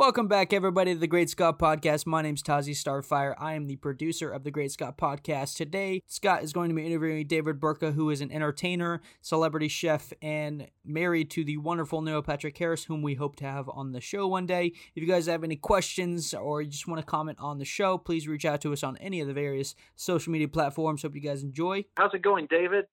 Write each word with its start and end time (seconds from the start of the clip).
Welcome 0.00 0.28
back, 0.28 0.54
everybody, 0.54 0.94
to 0.94 0.98
the 0.98 1.06
Great 1.06 1.28
Scott 1.28 1.58
Podcast. 1.58 2.06
My 2.06 2.22
name's 2.22 2.42
Tazi 2.42 2.70
Starfire. 2.70 3.34
I 3.38 3.52
am 3.52 3.66
the 3.66 3.76
producer 3.76 4.30
of 4.30 4.44
the 4.44 4.50
Great 4.50 4.72
Scott 4.72 4.96
Podcast. 4.96 5.56
Today, 5.56 6.00
Scott 6.06 6.42
is 6.42 6.54
going 6.54 6.70
to 6.70 6.74
be 6.74 6.86
interviewing 6.86 7.26
David 7.26 7.60
Burtka, 7.60 7.92
who 7.92 8.08
is 8.08 8.22
an 8.22 8.32
entertainer, 8.32 9.02
celebrity 9.20 9.68
chef, 9.68 10.10
and 10.22 10.68
married 10.86 11.30
to 11.32 11.44
the 11.44 11.58
wonderful 11.58 12.00
Neil 12.00 12.22
Patrick 12.22 12.56
Harris, 12.56 12.84
whom 12.84 13.02
we 13.02 13.12
hope 13.12 13.36
to 13.36 13.44
have 13.44 13.68
on 13.68 13.92
the 13.92 14.00
show 14.00 14.26
one 14.26 14.46
day. 14.46 14.72
If 14.94 15.02
you 15.02 15.06
guys 15.06 15.26
have 15.26 15.44
any 15.44 15.56
questions 15.56 16.32
or 16.32 16.62
you 16.62 16.70
just 16.70 16.88
want 16.88 16.98
to 17.02 17.06
comment 17.06 17.36
on 17.38 17.58
the 17.58 17.66
show, 17.66 17.98
please 17.98 18.26
reach 18.26 18.46
out 18.46 18.62
to 18.62 18.72
us 18.72 18.82
on 18.82 18.96
any 19.02 19.20
of 19.20 19.28
the 19.28 19.34
various 19.34 19.74
social 19.96 20.32
media 20.32 20.48
platforms. 20.48 21.02
Hope 21.02 21.14
you 21.14 21.20
guys 21.20 21.42
enjoy. 21.42 21.84
How's 21.98 22.14
it 22.14 22.22
going, 22.22 22.46
David? 22.48 22.86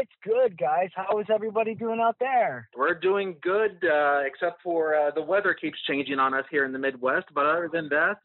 It's 0.00 0.10
good, 0.24 0.56
guys. 0.56 0.88
How 0.94 1.18
is 1.20 1.26
everybody 1.32 1.74
doing 1.74 2.00
out 2.00 2.16
there? 2.18 2.68
We're 2.74 2.94
doing 2.94 3.36
good, 3.42 3.84
uh, 3.84 4.20
except 4.24 4.62
for 4.62 4.94
uh, 4.94 5.10
the 5.14 5.20
weather 5.20 5.52
keeps 5.52 5.78
changing 5.86 6.18
on 6.18 6.32
us 6.32 6.44
here 6.50 6.64
in 6.64 6.72
the 6.72 6.78
Midwest. 6.78 7.26
But 7.34 7.44
other 7.44 7.68
than 7.70 7.90
that, 7.90 8.16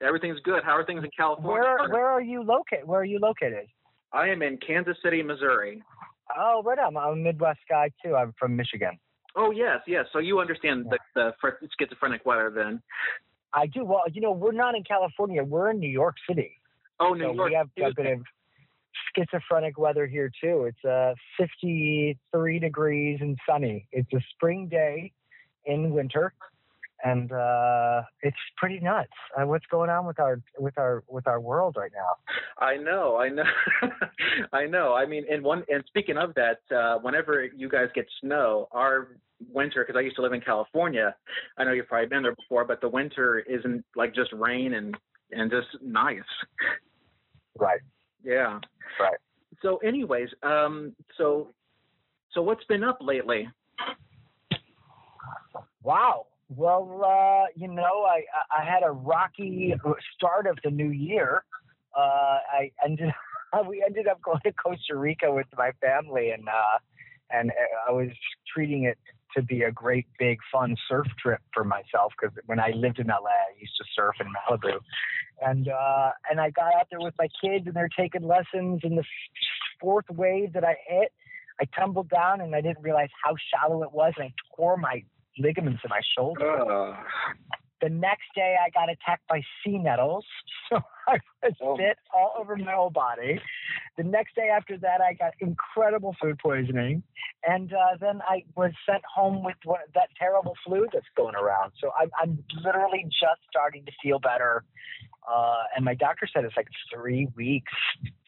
everything's 0.00 0.38
good. 0.44 0.62
How 0.62 0.76
are 0.76 0.84
things 0.84 1.02
in 1.02 1.10
California? 1.16 1.62
Where 1.62 1.88
Where 1.90 2.06
are 2.06 2.20
you 2.20 2.44
located? 2.44 2.86
Where 2.86 3.00
are 3.00 3.04
you 3.04 3.18
located? 3.18 3.66
I 4.12 4.28
am 4.28 4.40
in 4.42 4.56
Kansas 4.58 4.96
City, 5.02 5.20
Missouri. 5.20 5.82
Oh, 6.38 6.62
right 6.64 6.78
on. 6.78 6.96
I'm 6.96 7.12
a 7.12 7.16
Midwest 7.16 7.60
guy 7.68 7.90
too. 8.04 8.14
I'm 8.14 8.32
from 8.38 8.54
Michigan. 8.54 8.98
Oh 9.34 9.50
yes, 9.50 9.80
yes. 9.88 10.06
So 10.12 10.20
you 10.20 10.38
understand 10.38 10.86
the, 10.88 10.98
the 11.14 11.32
schizophrenic 11.78 12.24
weather 12.24 12.52
then? 12.54 12.80
I 13.52 13.66
do. 13.66 13.84
Well, 13.84 14.02
you 14.12 14.20
know, 14.20 14.32
we're 14.32 14.52
not 14.52 14.76
in 14.76 14.84
California. 14.84 15.42
We're 15.42 15.70
in 15.70 15.80
New 15.80 15.90
York 15.90 16.14
City. 16.28 16.52
Oh, 17.00 17.14
New 17.14 17.24
so 17.24 17.32
York. 17.34 17.50
we 17.50 17.54
have 17.56 17.68
a 17.76 17.94
bit 17.94 18.06
of 18.12 18.20
schizophrenic 19.14 19.78
weather 19.78 20.06
here 20.06 20.30
too. 20.40 20.64
It's 20.64 20.84
uh, 20.84 21.14
53 21.38 22.58
degrees 22.58 23.18
and 23.20 23.36
sunny. 23.48 23.88
It's 23.92 24.12
a 24.12 24.20
spring 24.34 24.68
day 24.68 25.12
in 25.64 25.90
winter, 25.90 26.32
and 27.04 27.30
uh, 27.32 28.02
it's 28.22 28.36
pretty 28.56 28.80
nuts. 28.80 29.10
Uh, 29.36 29.46
what's 29.46 29.66
going 29.66 29.90
on 29.90 30.06
with 30.06 30.18
our 30.18 30.40
with 30.58 30.78
our 30.78 31.04
with 31.08 31.26
our 31.26 31.40
world 31.40 31.76
right 31.78 31.92
now? 31.94 32.64
I 32.64 32.76
know, 32.76 33.16
I 33.16 33.28
know, 33.28 33.44
I 34.52 34.66
know. 34.66 34.94
I 34.94 35.06
mean, 35.06 35.24
and 35.30 35.42
one 35.42 35.64
and 35.68 35.84
speaking 35.86 36.16
of 36.16 36.34
that, 36.34 36.60
uh, 36.74 36.98
whenever 36.98 37.44
you 37.44 37.68
guys 37.68 37.88
get 37.94 38.06
snow, 38.20 38.68
our 38.72 39.16
winter 39.52 39.84
because 39.84 39.98
I 39.98 40.02
used 40.02 40.16
to 40.16 40.22
live 40.22 40.32
in 40.32 40.40
California. 40.40 41.14
I 41.58 41.64
know 41.64 41.72
you've 41.72 41.88
probably 41.88 42.08
been 42.08 42.22
there 42.22 42.34
before, 42.34 42.64
but 42.64 42.80
the 42.80 42.88
winter 42.88 43.40
isn't 43.40 43.84
like 43.94 44.14
just 44.14 44.32
rain 44.32 44.74
and 44.74 44.96
and 45.32 45.50
just 45.50 45.68
nice. 45.82 46.20
Right. 47.58 47.80
Yeah. 48.22 48.60
Right. 48.98 49.18
So, 49.62 49.78
anyways, 49.78 50.28
um, 50.42 50.92
so 51.16 51.48
so 52.32 52.42
what's 52.42 52.64
been 52.64 52.84
up 52.84 52.98
lately? 53.00 53.48
Wow. 55.82 56.26
Well, 56.48 57.02
uh, 57.04 57.46
you 57.56 57.68
know, 57.68 58.04
I 58.04 58.22
I 58.56 58.64
had 58.64 58.82
a 58.84 58.90
rocky 58.90 59.74
start 60.14 60.46
of 60.46 60.58
the 60.62 60.70
new 60.70 60.90
year. 60.90 61.44
Uh, 61.96 62.38
I 62.52 62.70
ended 62.84 63.12
we 63.68 63.82
ended 63.84 64.06
up 64.06 64.20
going 64.22 64.40
to 64.44 64.52
Costa 64.52 64.96
Rica 64.96 65.32
with 65.32 65.46
my 65.56 65.72
family, 65.80 66.30
and 66.30 66.48
uh, 66.48 66.78
and 67.30 67.50
I 67.88 67.92
was 67.92 68.08
treating 68.52 68.84
it 68.84 68.98
to 69.36 69.42
be 69.42 69.62
a 69.62 69.72
great 69.72 70.06
big 70.18 70.38
fun 70.52 70.76
surf 70.88 71.06
trip 71.20 71.40
for 71.52 71.64
myself 71.64 72.12
because 72.20 72.36
when 72.46 72.60
I 72.60 72.70
lived 72.70 72.98
in 72.98 73.08
LA, 73.08 73.16
I 73.16 73.58
used 73.58 73.76
to 73.78 73.84
surf 73.94 74.14
in 74.20 74.26
Malibu, 74.26 74.78
and 75.40 75.68
uh, 75.68 76.10
and 76.30 76.40
I 76.40 76.50
got 76.50 76.74
out 76.74 76.86
there 76.90 77.00
with 77.00 77.14
my 77.18 77.28
kids, 77.42 77.66
and 77.66 77.74
they're 77.74 77.88
taking 77.98 78.22
lessons. 78.26 78.80
And 78.82 78.96
the 78.98 79.04
fourth 79.80 80.06
wave 80.10 80.52
that 80.54 80.64
I 80.64 80.76
hit, 80.88 81.12
I 81.60 81.64
tumbled 81.78 82.08
down, 82.08 82.40
and 82.40 82.54
I 82.54 82.60
didn't 82.60 82.82
realize 82.82 83.10
how 83.24 83.34
shallow 83.54 83.82
it 83.82 83.92
was, 83.92 84.12
and 84.16 84.26
I 84.26 84.32
tore 84.56 84.76
my 84.76 85.02
ligaments 85.38 85.82
in 85.84 85.90
my 85.90 86.00
shoulder. 86.16 86.60
Uh, 86.60 86.96
The 87.82 87.90
next 87.90 88.24
day, 88.34 88.56
I 88.64 88.70
got 88.70 88.88
attacked 88.88 89.28
by 89.28 89.42
sea 89.62 89.76
nettles, 89.76 90.24
so 90.70 90.80
I 91.06 91.18
was 91.42 91.52
Oh. 91.60 91.76
bit 91.76 91.98
all 92.14 92.32
over 92.38 92.56
my 92.56 92.72
whole 92.72 92.88
body. 92.90 93.38
The 93.98 94.02
next 94.02 94.34
day 94.34 94.48
after 94.48 94.78
that, 94.78 95.02
I 95.02 95.12
got 95.12 95.34
incredible 95.40 96.16
food 96.20 96.38
poisoning, 96.38 97.02
and 97.46 97.70
uh, 97.74 97.96
then 98.00 98.22
I 98.26 98.44
was 98.56 98.72
sent 98.88 99.02
home 99.04 99.44
with 99.44 99.56
what, 99.64 99.80
that 99.94 100.08
terrible 100.18 100.54
flu 100.64 100.86
that's 100.90 101.06
going 101.18 101.34
around. 101.34 101.72
So 101.78 101.90
I'm, 102.00 102.10
I'm 102.20 102.42
literally 102.64 103.04
just 103.04 103.42
starting 103.50 103.84
to 103.84 103.92
feel 104.02 104.18
better, 104.20 104.64
uh, 105.26 105.62
and 105.74 105.84
my 105.84 105.94
doctor 105.94 106.28
said 106.32 106.44
it's 106.44 106.56
like 106.56 106.68
three 106.94 107.28
weeks 107.36 107.72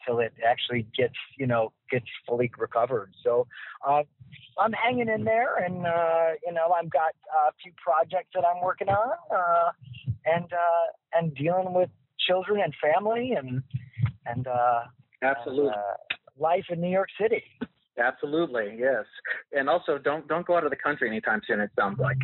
till 0.05 0.19
it 0.19 0.33
actually 0.45 0.85
gets, 0.97 1.15
you 1.37 1.47
know, 1.47 1.71
gets 1.89 2.05
fully 2.27 2.51
recovered. 2.57 3.13
So 3.23 3.47
uh, 3.87 4.03
I'm 4.57 4.73
hanging 4.73 5.07
in 5.07 5.23
there, 5.23 5.57
and 5.63 5.85
uh, 5.85 6.31
you 6.45 6.53
know, 6.53 6.71
I've 6.71 6.89
got 6.89 7.13
a 7.47 7.51
few 7.63 7.71
projects 7.83 8.29
that 8.35 8.43
I'm 8.45 8.61
working 8.61 8.89
on, 8.89 9.11
uh, 9.33 9.71
and 10.25 10.45
uh, 10.45 11.17
and 11.17 11.33
dealing 11.35 11.73
with 11.73 11.89
children 12.27 12.61
and 12.61 12.73
family, 12.81 13.33
and 13.37 13.63
and 14.25 14.47
uh, 14.47 14.81
absolutely, 15.23 15.71
uh, 15.71 16.15
life 16.37 16.65
in 16.69 16.81
New 16.81 16.91
York 16.91 17.09
City. 17.19 17.43
absolutely, 17.97 18.75
yes. 18.77 19.05
And 19.53 19.69
also, 19.69 19.97
don't 19.97 20.27
don't 20.27 20.45
go 20.45 20.57
out 20.57 20.65
of 20.65 20.69
the 20.69 20.77
country 20.77 21.07
anytime 21.07 21.41
soon. 21.47 21.61
It 21.61 21.71
sounds 21.77 21.99
like. 21.99 22.17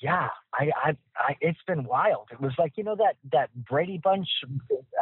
Yeah, 0.00 0.28
I, 0.54 0.70
I, 0.84 0.90
I, 1.16 1.36
it's 1.40 1.58
been 1.66 1.84
wild. 1.84 2.28
It 2.30 2.40
was 2.40 2.52
like 2.58 2.72
you 2.76 2.84
know 2.84 2.96
that 2.96 3.16
that 3.32 3.48
Brady 3.54 3.98
Bunch 4.02 4.28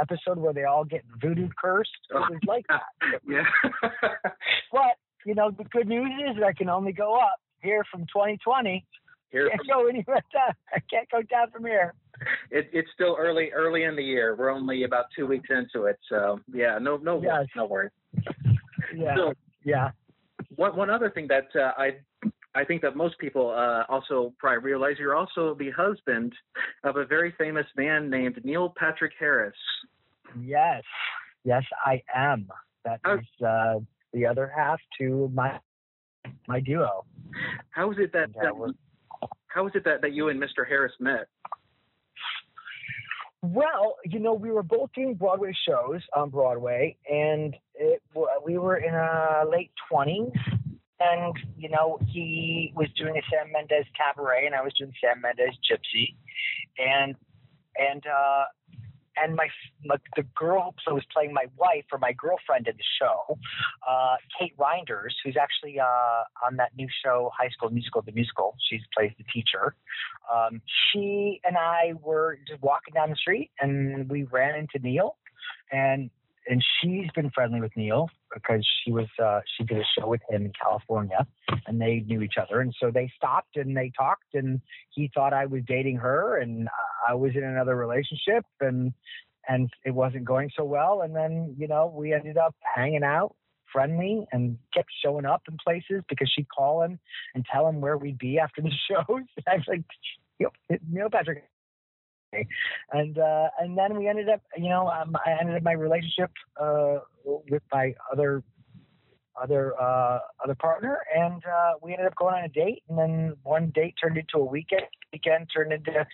episode 0.00 0.38
where 0.38 0.52
they 0.52 0.64
all 0.64 0.84
get 0.84 1.02
voodoo 1.20 1.48
cursed. 1.60 1.90
It 2.10 2.14
was 2.14 2.40
like 2.46 2.66
that. 2.68 2.82
yeah. 3.28 3.44
But 4.72 4.96
you 5.26 5.34
know, 5.34 5.50
the 5.50 5.64
good 5.64 5.88
news 5.88 6.10
is 6.30 6.42
I 6.42 6.52
can 6.52 6.68
only 6.68 6.92
go 6.92 7.16
up 7.16 7.40
here 7.62 7.84
from 7.90 8.02
2020. 8.02 8.86
Here, 9.30 9.48
Can't 9.48 9.68
go 9.68 9.86
anywhere 9.86 10.22
down. 10.32 10.54
I 10.74 10.78
can't 10.90 11.08
go 11.10 11.22
down 11.22 11.50
from 11.50 11.64
here. 11.64 11.94
it, 12.50 12.68
it's 12.72 12.88
still 12.94 13.16
early 13.18 13.50
early 13.52 13.84
in 13.84 13.96
the 13.96 14.02
year. 14.02 14.34
We're 14.36 14.50
only 14.50 14.84
about 14.84 15.06
two 15.16 15.26
weeks 15.26 15.48
into 15.50 15.86
it, 15.86 15.98
so 16.08 16.40
yeah, 16.52 16.78
no 16.80 16.96
no 16.96 17.20
Yes. 17.22 17.46
no 17.56 17.66
worries. 17.66 17.90
Yeah, 18.94 19.14
So, 19.16 19.34
yeah. 19.64 19.90
One 20.56 20.76
one 20.76 20.90
other 20.90 21.10
thing 21.10 21.28
that 21.28 21.48
uh, 21.54 21.72
I 21.76 21.96
I 22.54 22.64
think 22.64 22.82
that 22.82 22.96
most 22.96 23.18
people 23.18 23.50
uh, 23.50 23.84
also 23.88 24.34
probably 24.38 24.58
realize 24.64 24.96
you're 24.98 25.14
also 25.14 25.54
the 25.54 25.70
husband 25.70 26.32
of 26.84 26.96
a 26.96 27.04
very 27.06 27.32
famous 27.38 27.66
man 27.76 28.10
named 28.10 28.40
Neil 28.44 28.72
Patrick 28.76 29.12
Harris. 29.18 29.54
Yes, 30.40 30.82
yes, 31.44 31.62
I 31.84 32.02
am. 32.14 32.48
That 32.84 33.00
is 33.06 33.46
uh, 33.46 33.80
the 34.12 34.26
other 34.26 34.50
half 34.54 34.80
to 34.98 35.30
my 35.34 35.58
my 36.48 36.60
duo. 36.60 37.04
How 37.70 37.90
is 37.92 37.98
it 37.98 38.12
that, 38.12 38.30
that 38.42 38.56
we're- 38.56 38.74
how 39.46 39.66
is 39.66 39.72
it 39.74 39.84
that, 39.84 40.00
that 40.02 40.12
you 40.12 40.28
and 40.28 40.40
Mr. 40.40 40.66
Harris 40.66 40.92
met? 41.00 41.26
Well, 43.42 43.96
you 44.04 44.18
know, 44.18 44.34
we 44.34 44.50
were 44.50 44.62
both 44.62 44.90
doing 44.94 45.14
Broadway 45.14 45.52
shows 45.66 46.02
on 46.14 46.28
Broadway, 46.28 46.96
and 47.10 47.56
it, 47.74 48.02
we 48.44 48.58
were 48.58 48.76
in 48.76 48.94
our 48.94 49.48
late 49.48 49.70
twenties. 49.88 50.32
And 51.00 51.34
you 51.56 51.70
know, 51.70 51.98
he 52.06 52.72
was 52.76 52.88
doing 52.96 53.16
a 53.16 53.22
Sam 53.30 53.52
Mendes 53.52 53.86
cabaret, 53.96 54.46
and 54.46 54.54
I 54.54 54.62
was 54.62 54.74
doing 54.74 54.92
Sam 55.00 55.20
Mendes 55.22 55.56
Gypsy, 55.68 56.14
and 56.78 57.14
and 57.78 58.04
uh, 58.06 58.44
and 59.16 59.34
my, 59.34 59.48
my 59.84 59.96
the 60.16 60.22
girl 60.36 60.74
who 60.86 60.94
was 60.94 61.04
playing 61.12 61.32
my 61.32 61.46
wife 61.56 61.84
or 61.92 61.98
my 61.98 62.12
girlfriend 62.12 62.68
in 62.68 62.76
the 62.76 62.84
show, 63.00 63.38
uh, 63.88 64.16
Kate 64.38 64.56
Reinders, 64.56 65.12
who's 65.24 65.36
actually 65.40 65.78
uh, 65.78 66.22
on 66.46 66.56
that 66.56 66.70
new 66.76 66.88
show 67.04 67.30
High 67.36 67.48
School 67.50 67.70
Musical, 67.70 68.02
the 68.02 68.12
musical. 68.12 68.56
She 68.68 68.80
plays 68.96 69.12
the 69.18 69.24
teacher. 69.32 69.74
Um, 70.32 70.60
she 70.92 71.40
and 71.44 71.56
I 71.56 71.94
were 72.02 72.38
just 72.46 72.62
walking 72.62 72.94
down 72.94 73.10
the 73.10 73.16
street, 73.16 73.50
and 73.60 74.08
we 74.08 74.24
ran 74.24 74.54
into 74.58 74.78
Neil, 74.78 75.16
and 75.72 76.10
and 76.50 76.62
she's 76.82 77.06
been 77.14 77.30
friendly 77.30 77.60
with 77.60 77.70
Neil 77.76 78.10
because 78.34 78.66
she 78.82 78.90
was 78.90 79.06
uh, 79.22 79.40
she 79.56 79.64
did 79.64 79.78
a 79.78 79.84
show 79.98 80.08
with 80.08 80.20
him 80.28 80.44
in 80.46 80.52
California, 80.60 81.24
and 81.66 81.80
they 81.80 82.04
knew 82.06 82.22
each 82.22 82.34
other, 82.40 82.60
and 82.60 82.74
so 82.80 82.90
they 82.90 83.10
stopped 83.16 83.56
and 83.56 83.76
they 83.76 83.92
talked, 83.96 84.34
and 84.34 84.60
he 84.90 85.10
thought 85.14 85.32
I 85.32 85.46
was 85.46 85.62
dating 85.66 85.96
her, 85.96 86.38
and 86.38 86.68
I 87.08 87.14
was 87.14 87.32
in 87.36 87.44
another 87.44 87.76
relationship, 87.76 88.44
and 88.60 88.92
and 89.48 89.70
it 89.84 89.92
wasn't 89.92 90.24
going 90.24 90.50
so 90.56 90.64
well, 90.64 91.02
and 91.02 91.14
then 91.14 91.54
you 91.56 91.68
know 91.68 91.92
we 91.94 92.12
ended 92.12 92.36
up 92.36 92.56
hanging 92.74 93.04
out 93.04 93.36
friendly 93.72 94.26
and 94.32 94.58
kept 94.74 94.88
showing 95.04 95.24
up 95.24 95.42
in 95.48 95.56
places 95.64 96.02
because 96.08 96.28
she'd 96.34 96.48
call 96.48 96.82
him 96.82 96.98
and 97.36 97.44
tell 97.52 97.68
him 97.68 97.80
where 97.80 97.96
we'd 97.96 98.18
be 98.18 98.38
after 98.40 98.60
the 98.60 98.72
shows. 98.90 99.06
And 99.08 99.44
I 99.46 99.54
was 99.54 99.64
like, 99.68 99.84
yep, 100.40 100.52
Neil 100.90 101.08
Patrick. 101.08 101.44
And 102.92 103.18
uh, 103.18 103.48
and 103.58 103.76
then 103.76 103.98
we 103.98 104.08
ended 104.08 104.28
up, 104.28 104.40
you 104.56 104.68
know, 104.68 104.88
um, 104.88 105.16
I 105.26 105.36
ended 105.40 105.56
up 105.56 105.62
my 105.62 105.72
relationship 105.72 106.30
uh, 106.60 106.98
with 107.24 107.62
my 107.72 107.94
other 108.12 108.42
other 109.40 109.74
uh, 109.80 110.18
other 110.42 110.54
partner, 110.54 110.98
and 111.14 111.42
uh, 111.44 111.72
we 111.82 111.92
ended 111.92 112.06
up 112.06 112.14
going 112.16 112.34
on 112.34 112.44
a 112.44 112.48
date. 112.48 112.82
And 112.88 112.98
then 112.98 113.36
one 113.42 113.72
date 113.74 113.94
turned 114.00 114.16
into 114.16 114.38
a 114.38 114.44
weekend. 114.44 114.82
Weekend 115.12 115.48
turned 115.54 115.72
into 115.72 116.06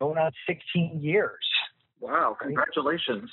going 0.00 0.18
on 0.18 0.30
16 0.46 1.00
years. 1.02 1.44
Wow, 2.00 2.36
congratulations. 2.40 3.30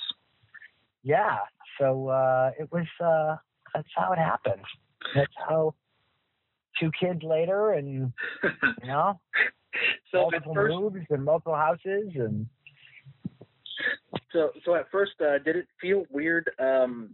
Yeah. 1.02 1.38
So 1.78 2.08
uh, 2.08 2.50
it 2.58 2.70
was. 2.72 2.86
Uh, 3.00 3.36
that's 3.74 3.88
how 3.96 4.12
it 4.12 4.18
happened. 4.18 4.64
That's 5.14 5.32
how. 5.48 5.74
Two 6.80 6.90
kids 6.98 7.22
later, 7.22 7.72
and 7.72 7.86
you 7.86 8.12
know. 8.86 9.20
So 10.12 10.18
multiple 10.20 10.52
at 10.52 10.54
first, 10.54 10.74
moves 10.74 11.06
and 11.10 11.24
multiple 11.24 11.56
houses 11.56 12.12
and 12.14 12.46
so 14.32 14.50
so 14.64 14.74
at 14.74 14.90
first, 14.90 15.12
uh, 15.20 15.38
did 15.44 15.56
it 15.56 15.66
feel 15.80 16.04
weird 16.10 16.50
um, 16.58 17.10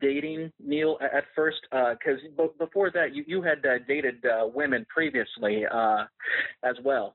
dating 0.00 0.52
Neil 0.60 0.98
at, 1.00 1.14
at 1.14 1.24
first? 1.34 1.58
Because 1.70 2.20
b- 2.36 2.48
before 2.58 2.90
that, 2.92 3.14
you 3.14 3.24
you 3.26 3.42
had 3.42 3.64
uh, 3.64 3.78
dated 3.86 4.24
uh, 4.24 4.46
women 4.52 4.86
previously 4.88 5.64
uh, 5.66 6.04
as 6.64 6.76
well. 6.84 7.14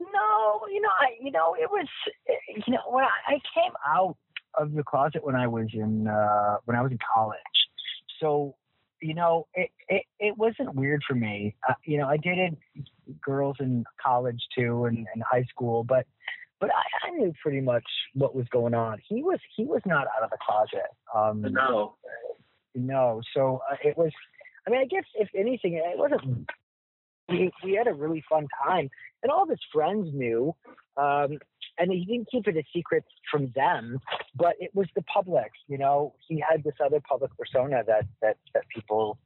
No, 0.00 0.66
you 0.70 0.80
know, 0.80 0.90
I 1.00 1.16
you 1.20 1.30
know 1.30 1.54
it 1.58 1.70
was 1.70 1.86
you 2.28 2.72
know 2.72 2.80
when 2.90 3.04
I, 3.04 3.34
I 3.34 3.38
came 3.54 3.72
out 3.86 4.16
of 4.58 4.72
the 4.72 4.84
closet 4.84 5.24
when 5.24 5.34
I 5.34 5.46
was 5.46 5.66
in 5.72 6.06
uh, 6.06 6.56
when 6.64 6.76
I 6.76 6.82
was 6.82 6.92
in 6.92 6.98
college, 7.14 7.38
so 8.20 8.54
you 9.04 9.12
know 9.12 9.46
it 9.52 9.70
it, 9.88 10.02
it 10.18 10.38
wasn't 10.38 10.74
weird 10.74 11.02
for 11.06 11.14
me. 11.14 11.54
Uh, 11.68 11.74
you 11.84 11.98
know, 11.98 12.08
I 12.08 12.16
dated 12.16 12.56
girls 13.22 13.56
in 13.60 13.84
college 14.02 14.40
too 14.56 14.86
and, 14.86 15.06
and 15.12 15.22
high 15.22 15.44
school, 15.50 15.84
but 15.84 16.06
but 16.58 16.70
I, 16.70 17.08
I 17.08 17.10
knew 17.10 17.34
pretty 17.42 17.60
much 17.60 17.84
what 18.14 18.34
was 18.34 18.46
going 18.48 18.72
on. 18.72 18.98
He 19.06 19.22
was 19.22 19.38
he 19.54 19.66
was 19.66 19.82
not 19.84 20.06
out 20.16 20.22
of 20.22 20.30
the 20.30 20.38
closet. 20.40 20.88
Um, 21.14 21.42
No. 21.52 21.96
no, 22.74 23.20
so 23.34 23.60
uh, 23.70 23.76
it 23.84 23.98
was. 23.98 24.10
I 24.66 24.70
mean, 24.70 24.80
I 24.80 24.86
guess 24.86 25.04
if 25.14 25.28
anything, 25.36 25.74
it 25.74 25.98
wasn't. 25.98 26.48
We, 27.28 27.50
we 27.62 27.72
had 27.74 27.86
a 27.86 27.92
really 27.92 28.24
fun 28.28 28.46
time, 28.66 28.88
and 29.22 29.30
all 29.30 29.42
of 29.42 29.50
his 29.50 29.60
friends 29.70 30.08
knew. 30.14 30.54
Um, 30.96 31.38
and 31.78 31.90
he 31.90 32.04
didn't 32.04 32.30
keep 32.30 32.46
it 32.46 32.56
a 32.56 32.62
secret 32.74 33.04
from 33.30 33.52
them, 33.54 33.98
but 34.34 34.54
it 34.58 34.70
was 34.74 34.86
the 34.94 35.02
public. 35.02 35.50
You 35.68 35.78
know, 35.78 36.14
he 36.26 36.42
had 36.48 36.64
this 36.64 36.74
other 36.84 37.00
public 37.00 37.30
persona 37.36 37.82
that 37.86 38.06
that 38.22 38.36
that 38.54 38.64
people 38.74 39.18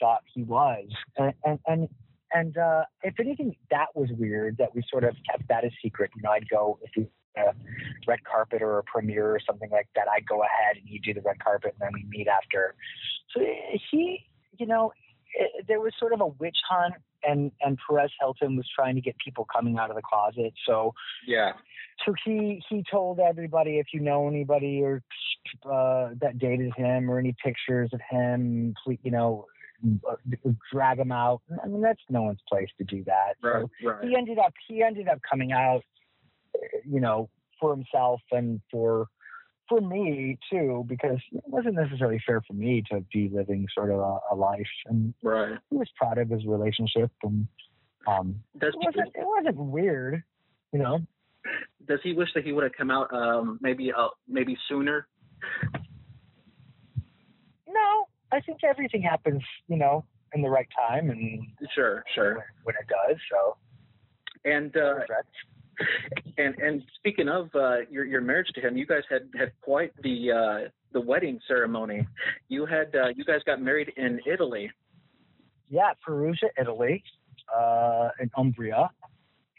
thought 0.00 0.22
he 0.32 0.42
was, 0.42 0.88
and 1.16 1.32
and 1.44 1.58
and, 1.66 1.88
and 2.32 2.58
uh, 2.58 2.84
if 3.02 3.18
anything, 3.18 3.56
that 3.70 3.86
was 3.94 4.10
weird. 4.18 4.58
That 4.58 4.74
we 4.74 4.82
sort 4.90 5.04
of 5.04 5.14
kept 5.30 5.48
that 5.48 5.64
a 5.64 5.70
secret. 5.82 6.10
You 6.16 6.22
know, 6.22 6.30
I'd 6.30 6.48
go 6.48 6.78
if 6.82 6.90
you 6.96 7.08
a 7.36 7.54
red 8.06 8.24
carpet 8.24 8.62
or 8.62 8.78
a 8.78 8.84
premiere 8.84 9.34
or 9.34 9.40
something 9.46 9.70
like 9.70 9.88
that, 9.94 10.06
I'd 10.08 10.26
go 10.26 10.42
ahead 10.42 10.76
and 10.76 10.88
he'd 10.88 11.02
do 11.02 11.14
the 11.14 11.20
red 11.20 11.38
carpet 11.38 11.76
and 11.78 11.86
then 11.86 11.90
we 11.92 12.06
meet 12.08 12.28
after. 12.28 12.74
So 13.34 13.40
he, 13.90 14.24
you 14.58 14.66
know, 14.66 14.92
it, 15.34 15.66
there 15.68 15.80
was 15.80 15.92
sort 15.98 16.12
of 16.12 16.20
a 16.20 16.26
witch 16.26 16.56
hunt 16.68 16.94
and, 17.26 17.50
and 17.60 17.78
Perez 17.86 18.10
Hilton 18.20 18.56
was 18.56 18.68
trying 18.74 18.94
to 18.94 19.00
get 19.00 19.16
people 19.18 19.46
coming 19.52 19.78
out 19.78 19.90
of 19.90 19.96
the 19.96 20.02
closet. 20.02 20.52
So, 20.66 20.94
Yeah. 21.26 21.52
so 22.04 22.14
he, 22.24 22.62
he 22.68 22.84
told 22.90 23.20
everybody, 23.20 23.78
if 23.78 23.86
you 23.92 24.00
know 24.00 24.28
anybody 24.28 24.82
or, 24.82 25.02
uh, 25.64 26.10
that 26.20 26.38
dated 26.38 26.72
him 26.76 27.10
or 27.10 27.18
any 27.18 27.34
pictures 27.42 27.90
of 27.92 28.00
him, 28.10 28.74
please, 28.84 28.98
you 29.02 29.10
know, 29.10 29.46
drag 30.72 30.98
him 30.98 31.12
out. 31.12 31.42
I 31.62 31.66
mean, 31.66 31.82
that's 31.82 32.00
no 32.08 32.22
one's 32.22 32.40
place 32.48 32.68
to 32.78 32.84
do 32.84 33.04
that. 33.04 33.34
Right. 33.42 33.62
So 33.62 33.70
Right. 33.86 34.04
he 34.04 34.16
ended 34.16 34.38
up 34.38 34.54
he 34.66 34.82
ended 34.82 35.08
up 35.08 35.20
coming 35.28 35.52
out 35.52 35.82
you 36.88 37.00
know 37.00 37.28
for 37.60 37.74
himself 37.74 38.20
and 38.32 38.60
for 38.70 39.06
for 39.68 39.80
me 39.80 40.38
too 40.50 40.84
because 40.88 41.18
it 41.32 41.42
wasn't 41.46 41.74
necessarily 41.74 42.20
fair 42.26 42.40
for 42.46 42.52
me 42.52 42.82
to 42.90 43.00
be 43.12 43.28
living 43.32 43.66
sort 43.74 43.90
of 43.90 43.98
a, 43.98 44.18
a 44.32 44.34
life 44.34 44.66
and 44.86 45.12
Right. 45.22 45.58
he 45.70 45.76
was 45.76 45.88
proud 45.96 46.18
of 46.18 46.28
his 46.30 46.44
relationship 46.46 47.10
and 47.22 47.46
um 48.06 48.40
Does 48.60 48.74
it 48.74 48.78
wasn't 48.84 49.08
it 49.14 49.26
wasn't 49.26 49.56
weird 49.56 50.22
you 50.72 50.78
know 50.78 51.00
does 51.86 52.00
he 52.02 52.12
wish 52.12 52.28
that 52.34 52.44
he 52.44 52.52
would 52.52 52.64
have 52.64 52.72
come 52.72 52.90
out 52.90 53.12
um, 53.14 53.58
maybe 53.62 53.92
uh, 53.92 54.08
maybe 54.28 54.56
sooner? 54.68 55.06
no 57.68 58.06
i 58.32 58.40
think 58.40 58.58
everything 58.64 59.02
happens 59.02 59.42
you 59.68 59.76
know 59.76 60.04
in 60.34 60.42
the 60.42 60.48
right 60.48 60.68
time 60.88 61.10
and 61.10 61.40
Sure. 61.74 62.02
Sure. 62.14 62.34
when, 62.34 62.44
when 62.64 62.74
it 62.76 62.86
does 62.88 63.16
so 63.30 63.56
And 64.44 64.76
uh. 64.76 65.00
And 66.38 66.54
and 66.58 66.82
speaking 66.96 67.28
of 67.28 67.48
uh, 67.54 67.78
your 67.90 68.04
your 68.04 68.20
marriage 68.20 68.48
to 68.54 68.60
him, 68.60 68.76
you 68.76 68.86
guys 68.86 69.02
had 69.10 69.22
had 69.38 69.52
quite 69.62 69.92
the 70.02 70.32
uh, 70.32 70.68
the 70.92 71.00
wedding 71.00 71.38
ceremony. 71.46 72.06
You 72.48 72.66
had 72.66 72.94
uh, 72.94 73.08
you 73.14 73.24
guys 73.24 73.40
got 73.46 73.60
married 73.60 73.92
in 73.96 74.20
Italy. 74.26 74.70
yeah 75.68 75.92
perugia 76.04 76.48
italy 76.60 77.02
uh 77.56 78.08
in 78.20 78.30
umbria 78.36 78.88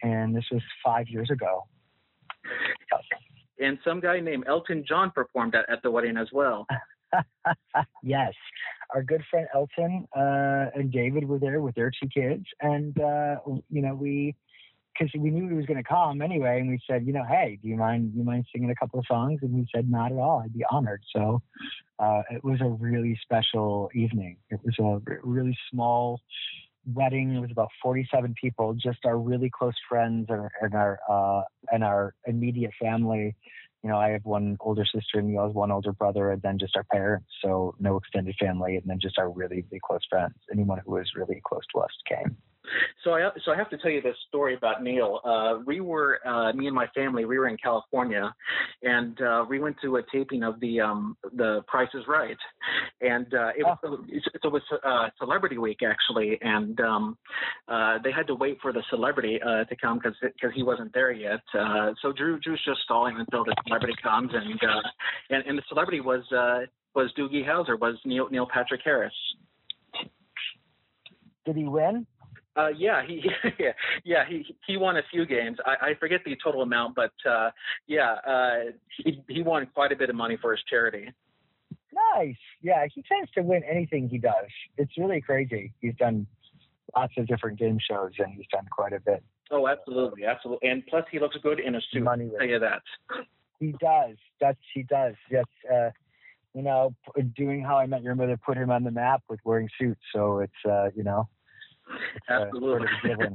and 0.04 0.36
this 0.36 0.46
was 0.52 0.62
five 0.84 1.08
years 1.10 1.30
ago 1.31 1.64
And 3.60 3.80
some 3.84 4.00
guy 4.00 4.19
named 4.19 4.46
Elton 4.48 4.86
John 4.88 5.12
performed 5.12 5.56
at, 5.56 5.69
at 5.69 5.81
the 5.81 5.90
wedding 5.90 6.18
as 6.18 6.28
well. 6.31 6.68
yes, 8.04 8.34
our 8.94 9.02
good 9.04 9.24
friend 9.30 9.48
Elton 9.54 10.08
uh, 10.16 10.66
and 10.75 10.92
David 10.92 11.28
were 11.28 11.40
there 11.40 11.62
with 11.62 11.75
their 11.75 11.92
two 11.92 12.08
kids, 12.08 12.46
and 12.62 13.00
uh, 13.02 13.36
you 13.69 13.81
know 13.81 13.96
we, 13.96 14.36
because 14.98 15.12
we 15.20 15.30
knew 15.30 15.48
he 15.48 15.56
was 15.56 15.66
going 15.66 15.82
to 15.82 15.88
come 15.88 16.22
anyway, 16.22 16.60
and 16.60 16.70
we 16.70 16.80
said, 16.90 17.06
you 17.06 17.14
know, 17.14 17.24
hey, 17.28 17.60
do 17.62 17.68
you 17.68 17.76
mind, 17.76 18.14
do 18.14 18.20
you 18.20 18.24
mind 18.24 18.46
singing 18.54 18.72
a 18.72 18.76
couple 18.76 19.00
of 19.00 19.06
songs? 19.06 19.40
And 19.42 19.56
he 19.56 19.66
said, 19.74 19.90
not 19.90 20.12
at 20.12 20.18
all. 20.18 20.42
I'd 20.44 20.54
be 20.54 20.66
honored. 20.70 21.04
So 21.16 21.42
uh, 22.00 22.22
it 22.32 22.44
was 22.44 22.60
a 22.62 22.70
really 22.70 23.20
special 23.22 23.90
evening. 23.94 24.38
It 24.50 24.60
was 24.64 24.76
a 24.80 25.20
really 25.24 25.58
small 25.72 26.22
wedding. 26.94 27.36
It 27.36 27.40
was 27.40 27.52
about 27.52 27.70
47 27.84 28.36
people, 28.42 28.74
just 28.74 29.00
our 29.06 29.18
really 29.18 29.50
close 29.50 29.76
friends 29.90 30.28
and, 30.30 30.48
and 30.62 30.74
our 30.74 31.00
uh, 31.10 31.42
and 31.72 31.84
our 31.84 32.14
immediate 32.26 32.72
family 32.82 33.36
you 33.84 33.94
know, 33.94 34.00
I 34.00 34.10
have 34.10 34.26
one 34.26 34.58
older 34.60 34.86
sister 34.86 35.20
and 35.20 35.30
he 35.30 35.36
has 35.36 35.54
one 35.54 35.72
older 35.72 35.94
brother, 35.94 36.32
and 36.32 36.42
then 36.42 36.58
just 36.60 36.76
our 36.76 36.84
parents. 36.84 37.28
So 37.42 37.76
no 37.80 37.98
extended 37.98 38.36
family, 38.40 38.76
and 38.76 38.84
then 38.86 39.00
just 39.00 39.18
our 39.18 39.30
really, 39.30 39.64
really 39.70 39.80
close 39.82 40.02
friends. 40.10 40.34
Anyone 40.52 40.82
who 40.86 40.94
was 40.94 41.10
really 41.16 41.42
close 41.46 41.62
to 41.74 41.82
us 41.82 41.92
came. 42.08 42.36
So 43.04 43.14
I 43.14 43.30
so 43.46 43.52
I 43.52 43.58
have 43.58 43.70
to 43.70 43.78
tell 43.78 43.92
you 43.92 44.02
this 44.02 44.16
story 44.28 44.56
about 44.56 44.84
Neil. 44.84 45.20
Uh, 45.24 45.60
we 45.66 45.80
were 45.80 46.20
uh, 46.28 46.54
me 46.54 46.68
and 46.68 46.76
my 46.76 46.88
family. 46.96 47.26
We 47.26 47.38
were 47.38 47.48
in 47.48 47.58
California, 47.58 48.34
and 48.84 49.20
uh, 49.22 49.46
we 49.50 49.60
went 49.60 49.78
to 49.84 49.98
a 49.98 50.02
taping 50.12 50.44
of 50.44 50.60
the 50.60 50.82
um, 50.82 51.18
the 51.34 51.62
Price 51.68 51.90
is 51.94 52.04
Right, 52.08 52.38
and 53.02 53.34
uh, 53.34 53.50
it 53.58 53.64
was 53.64 53.78
so 53.84 54.50
it 54.50 54.52
was 54.52 54.62
uh, 54.84 55.10
Celebrity 55.20 55.58
Week 55.58 55.80
actually, 55.84 56.38
and 56.42 56.80
um, 56.82 57.18
uh, 57.68 57.98
they 58.04 58.12
had 58.12 58.28
to 58.28 58.36
wait 58.36 58.58
for 58.62 58.74
the 58.74 58.84
celebrity 58.90 59.40
uh, 59.42 59.64
to 59.66 59.76
come 59.76 59.98
because 59.98 60.16
because 60.22 60.52
he 60.56 60.64
wasn't 60.64 60.94
there 60.94 61.12
yet. 61.12 61.42
Uh, 61.58 61.92
so 62.02 62.12
Drew 62.12 62.40
Drew's 62.40 62.62
just 62.66 62.82
stalling 62.82 63.18
until 63.18 63.44
the 63.44 63.56
celebrity 63.66 63.96
comes, 64.02 64.32
and 64.34 64.60
uh, 64.64 64.82
and, 65.30 65.44
and 65.48 65.58
the 65.58 65.64
celebrity 65.70 66.02
was 66.02 66.24
uh, 66.32 66.66
was 66.96 67.12
Doogie 67.18 67.46
Howser, 67.46 67.80
was 67.80 67.96
Neil 68.06 68.28
Neil 68.30 68.48
Patrick 68.52 68.82
Harris. 68.84 69.14
Did 71.46 71.56
he 71.56 71.64
win? 71.64 72.06
Uh, 72.57 72.69
yeah, 72.69 73.06
he 73.06 73.24
yeah, 73.59 73.71
yeah 74.04 74.24
he 74.27 74.56
he 74.65 74.77
won 74.77 74.98
a 74.98 75.04
few 75.12 75.25
games. 75.25 75.57
I, 75.65 75.89
I 75.89 75.94
forget 76.00 76.21
the 76.25 76.36
total 76.44 76.62
amount, 76.62 76.95
but 76.95 77.11
uh, 77.30 77.52
yeah, 77.87 78.16
uh, 78.28 78.71
he 79.04 79.21
he 79.30 79.44
won 79.44 79.68
quite 79.73 79.92
a 79.92 79.95
bit 79.95 80.09
of 80.09 80.16
money 80.16 80.37
for 80.42 80.52
his 80.52 80.61
charity. 80.69 81.09
Nice. 82.16 82.35
Yeah, 82.61 82.85
he 82.94 83.04
tends 83.04 83.31
to 83.31 83.42
win 83.42 83.64
anything 83.64 84.09
he 84.09 84.18
does. 84.18 84.33
It's 84.78 84.92
really 84.97 85.21
crazy. 85.21 85.73
He's 85.81 85.95
done 85.95 86.28
lots 86.95 87.14
of 87.18 87.28
different 87.28 87.59
game 87.59 87.78
shows, 87.80 88.11
and 88.19 88.33
he's 88.33 88.47
done 88.52 88.66
quite 88.71 88.94
a 88.94 88.99
bit. 88.99 89.23
Oh, 89.52 89.68
absolutely, 89.68 90.26
absolutely. 90.26 90.69
And 90.69 90.85
plus, 90.87 91.06
he 91.11 91.19
looks 91.19 91.37
good 91.42 91.59
in 91.59 91.76
a 91.76 91.81
suit. 91.92 92.04
Money 92.04 92.30
I'll 92.33 92.40
tell 92.40 92.47
you 92.47 92.59
that. 92.59 92.81
He 93.59 93.73
does. 93.80 94.18
That's 94.40 94.59
he 94.73 94.83
does. 94.83 95.16
Yes. 95.31 95.45
uh, 95.71 95.90
you 96.54 96.64
know, 96.64 96.95
doing 97.35 97.61
How 97.61 97.78
I 97.78 97.85
Met 97.85 98.02
Your 98.02 98.16
Mother 98.16 98.37
put 98.37 98.57
him 98.57 98.71
on 98.71 98.83
the 98.83 98.92
map 98.92 99.21
with 99.30 99.40
wearing 99.44 99.69
suits. 99.80 100.02
So 100.14 100.40
it's 100.40 100.66
uh, 100.68 100.90
you 100.95 101.04
know, 101.04 101.30
Absolutely. 102.30 102.88
sort 103.06 103.22
of. 103.28 103.34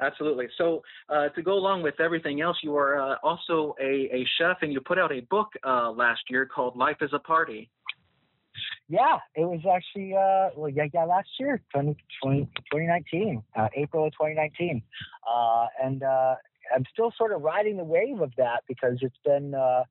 Absolutely. 0.00 0.48
So, 0.58 0.82
uh, 1.08 1.28
to 1.30 1.42
go 1.42 1.52
along 1.52 1.82
with 1.82 2.00
everything 2.00 2.40
else, 2.40 2.58
you 2.62 2.76
are 2.76 3.00
uh, 3.00 3.16
also 3.22 3.74
a, 3.80 4.08
a 4.12 4.26
chef, 4.38 4.58
and 4.62 4.72
you 4.72 4.80
put 4.80 4.98
out 4.98 5.12
a 5.12 5.20
book 5.20 5.48
uh, 5.64 5.90
last 5.90 6.22
year 6.28 6.46
called 6.46 6.76
"Life 6.76 6.98
Is 7.00 7.10
a 7.12 7.18
Party." 7.18 7.70
Yeah, 8.88 9.18
it 9.34 9.44
was 9.44 9.60
actually 9.64 10.14
uh 10.14 10.50
well 10.56 10.68
yeah 10.68 10.84
yeah 10.92 11.04
last 11.04 11.28
year 11.40 11.62
20, 11.72 11.96
20 12.22 12.44
2019 12.70 13.42
uh, 13.56 13.68
April 13.74 14.06
of 14.06 14.12
2019 14.12 14.82
uh 15.26 15.66
and 15.82 16.02
uh 16.02 16.34
I'm 16.74 16.84
still 16.92 17.12
sort 17.16 17.32
of 17.32 17.42
riding 17.42 17.76
the 17.76 17.84
wave 17.84 18.20
of 18.20 18.32
that 18.36 18.64
because 18.68 18.98
it's 19.00 19.16
been 19.24 19.54
uh 19.54 19.84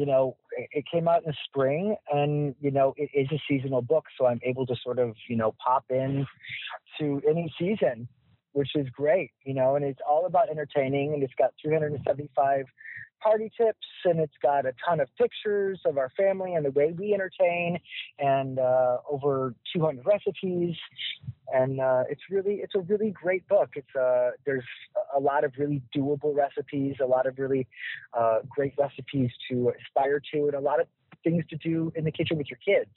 you 0.00 0.06
know 0.06 0.34
it, 0.72 0.84
came 0.90 1.06
out 1.06 1.22
in 1.22 1.30
the 1.30 1.36
spring 1.44 1.94
and 2.10 2.54
you 2.60 2.70
know 2.70 2.94
it 2.96 3.10
is 3.12 3.28
a 3.30 3.40
seasonal 3.46 3.82
book 3.82 4.06
so 4.16 4.26
I'm 4.26 4.40
able 4.42 4.66
to 4.66 4.74
sort 4.82 4.98
of 4.98 5.14
you 5.28 5.36
know 5.36 5.54
pop 5.64 5.84
in 5.90 6.26
to 6.98 7.20
any 7.28 7.52
season 7.58 8.08
which 8.52 8.70
is 8.74 8.86
great 8.90 9.30
you 9.44 9.54
know 9.54 9.76
and 9.76 9.84
it's 9.84 10.00
all 10.08 10.26
about 10.26 10.48
entertaining 10.50 11.14
and 11.14 11.22
it's 11.22 11.34
got 11.38 11.52
375 11.62 12.66
party 13.22 13.50
tips 13.56 13.86
and 14.04 14.18
it's 14.18 14.34
got 14.42 14.66
a 14.66 14.72
ton 14.86 15.00
of 15.00 15.08
pictures 15.16 15.78
of 15.84 15.98
our 15.98 16.10
family 16.16 16.54
and 16.54 16.64
the 16.64 16.70
way 16.70 16.92
we 16.96 17.12
entertain 17.12 17.78
and 18.18 18.58
uh, 18.58 18.96
over 19.08 19.54
200 19.74 20.04
recipes 20.06 20.74
and 21.52 21.80
uh, 21.80 22.04
it's 22.08 22.22
really 22.30 22.60
it's 22.62 22.74
a 22.74 22.80
really 22.80 23.10
great 23.10 23.46
book. 23.48 23.70
It's 23.74 23.94
uh, 23.94 24.30
there's 24.46 24.64
a 25.14 25.20
lot 25.20 25.44
of 25.44 25.52
really 25.58 25.82
doable 25.94 26.34
recipes 26.34 26.96
a 27.02 27.06
lot 27.06 27.26
of 27.26 27.38
really 27.38 27.66
uh, 28.18 28.38
great 28.48 28.74
recipes 28.78 29.30
to 29.50 29.72
aspire 29.80 30.20
to 30.32 30.46
and 30.46 30.54
a 30.54 30.60
lot 30.60 30.80
of 30.80 30.86
things 31.22 31.44
to 31.50 31.56
do 31.56 31.92
in 31.96 32.04
the 32.04 32.12
kitchen 32.12 32.38
with 32.38 32.46
your 32.48 32.58
kids 32.64 32.90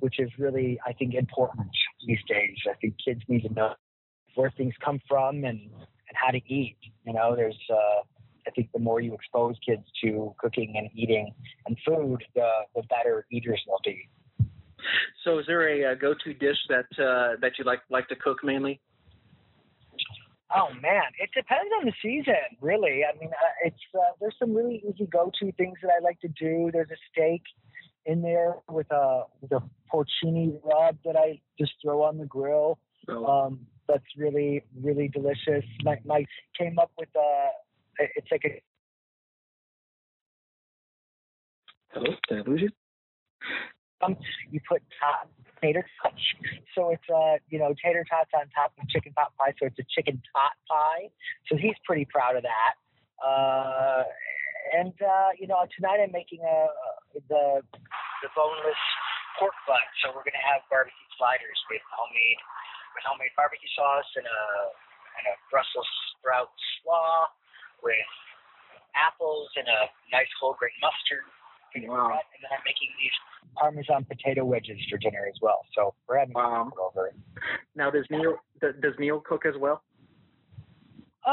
which 0.00 0.18
is 0.18 0.30
really 0.36 0.80
i 0.84 0.92
think 0.92 1.14
important 1.14 1.68
these 2.06 2.18
days. 2.28 2.56
I 2.68 2.74
think 2.80 2.94
kids 3.04 3.20
need 3.28 3.42
to 3.42 3.52
know 3.52 3.74
where 4.34 4.50
things 4.56 4.74
come 4.84 5.00
from 5.08 5.44
and 5.44 5.60
and 5.60 6.14
how 6.14 6.30
to 6.30 6.38
eat. 6.46 6.76
You 7.04 7.12
know, 7.12 7.36
there's 7.36 7.58
uh, 7.70 8.02
I 8.46 8.50
think 8.50 8.70
the 8.72 8.78
more 8.78 9.00
you 9.00 9.14
expose 9.14 9.56
kids 9.64 9.84
to 10.02 10.34
cooking 10.38 10.74
and 10.76 10.88
eating 10.94 11.32
and 11.66 11.76
food, 11.86 12.24
the 12.34 12.50
the 12.74 12.82
better 12.88 13.26
eaters 13.30 13.62
they'll 13.66 13.80
be. 13.84 14.08
So, 15.24 15.38
is 15.38 15.46
there 15.46 15.68
a, 15.68 15.92
a 15.92 15.96
go-to 15.96 16.32
dish 16.34 16.56
that 16.68 16.86
uh, 16.98 17.36
that 17.40 17.52
you 17.58 17.64
like 17.64 17.80
like 17.90 18.08
to 18.08 18.16
cook 18.16 18.38
mainly? 18.42 18.80
Oh 20.54 20.68
man, 20.80 21.04
it 21.20 21.28
depends 21.34 21.70
on 21.78 21.84
the 21.84 21.92
season, 22.00 22.56
really. 22.62 23.02
I 23.04 23.18
mean, 23.18 23.28
uh, 23.30 23.66
it's 23.66 23.76
uh, 23.94 24.12
there's 24.20 24.34
some 24.38 24.54
really 24.54 24.82
easy 24.88 25.06
go-to 25.06 25.52
things 25.52 25.76
that 25.82 25.90
I 25.90 26.02
like 26.02 26.18
to 26.20 26.28
do. 26.28 26.70
There's 26.72 26.90
a 26.90 26.96
steak 27.12 27.42
in 28.06 28.22
there 28.22 28.54
with 28.70 28.90
a 28.90 29.24
with 29.42 29.52
a 29.52 29.62
porcini 29.92 30.58
rub 30.64 30.96
that 31.04 31.16
I 31.16 31.40
just 31.58 31.72
throw 31.82 32.02
on 32.02 32.16
the 32.16 32.24
grill. 32.24 32.78
Oh. 33.08 33.26
Um, 33.26 33.66
that's 33.88 34.04
really 34.16 34.64
really 34.82 35.08
delicious. 35.08 35.64
My 35.82 35.98
my 36.04 36.24
came 36.58 36.78
up 36.78 36.90
with 36.98 37.08
a 37.16 37.48
it's 37.98 38.28
like 38.30 38.42
a 38.44 38.62
Hello, 41.90 42.14
did 42.28 42.46
I 42.46 42.50
lose 42.50 42.62
you? 42.62 42.70
um, 44.04 44.16
you 44.50 44.60
put 44.68 44.82
top 45.00 45.30
tater 45.60 45.84
tots. 46.02 46.22
So 46.74 46.90
it's 46.90 47.08
uh 47.10 47.42
you 47.48 47.58
know 47.58 47.74
tater 47.82 48.04
tots 48.08 48.30
on 48.34 48.46
top 48.54 48.72
of 48.78 48.88
chicken 48.88 49.12
pot 49.12 49.32
pie. 49.38 49.54
So 49.58 49.66
it's 49.66 49.78
a 49.78 49.86
chicken 49.90 50.22
tot 50.34 50.54
pie. 50.68 51.10
So 51.50 51.56
he's 51.56 51.74
pretty 51.84 52.06
proud 52.06 52.36
of 52.36 52.44
that. 52.44 52.74
Uh, 53.18 54.04
and 54.78 54.94
uh, 55.02 55.30
you 55.38 55.48
know 55.48 55.66
tonight 55.74 55.98
I'm 56.02 56.12
making 56.12 56.40
a 56.46 56.66
the 57.28 57.62
the 58.22 58.28
boneless 58.36 58.82
pork 59.38 59.54
butt. 59.66 59.82
So 60.04 60.14
we're 60.14 60.26
gonna 60.26 60.44
have 60.46 60.62
barbecue 60.70 61.10
sliders 61.18 61.58
with 61.70 61.82
homemade 61.90 62.38
with 62.94 63.04
homemade 63.04 63.34
barbecue 63.36 63.70
sauce 63.76 64.10
and 64.16 64.26
a 64.26 64.40
and 65.18 65.24
a 65.28 65.34
Brussels 65.50 65.88
sprout 66.14 66.50
slaw 66.80 67.26
with 67.82 68.10
apples 68.94 69.50
and 69.58 69.66
a 69.66 69.90
nice 70.14 70.30
whole 70.38 70.54
grain 70.58 70.74
mustard. 70.78 71.26
Wow. 71.86 72.16
And 72.16 72.40
then 72.40 72.50
I'm 72.50 72.64
making 72.64 72.88
these 72.96 73.12
Parmesan 73.54 74.04
potato 74.04 74.44
wedges 74.44 74.78
for 74.90 74.98
dinner 74.98 75.26
as 75.28 75.38
well. 75.42 75.66
So 75.74 75.94
we're 76.08 76.18
having 76.18 76.34
wow. 76.34 76.70
over. 76.80 77.12
Now, 77.74 77.90
does 77.90 78.06
Neil 78.10 78.36
does 78.60 78.74
does 78.80 78.94
Neil 78.98 79.20
cook 79.20 79.44
as 79.46 79.54
well? 79.58 79.82
Uh, 81.26 81.30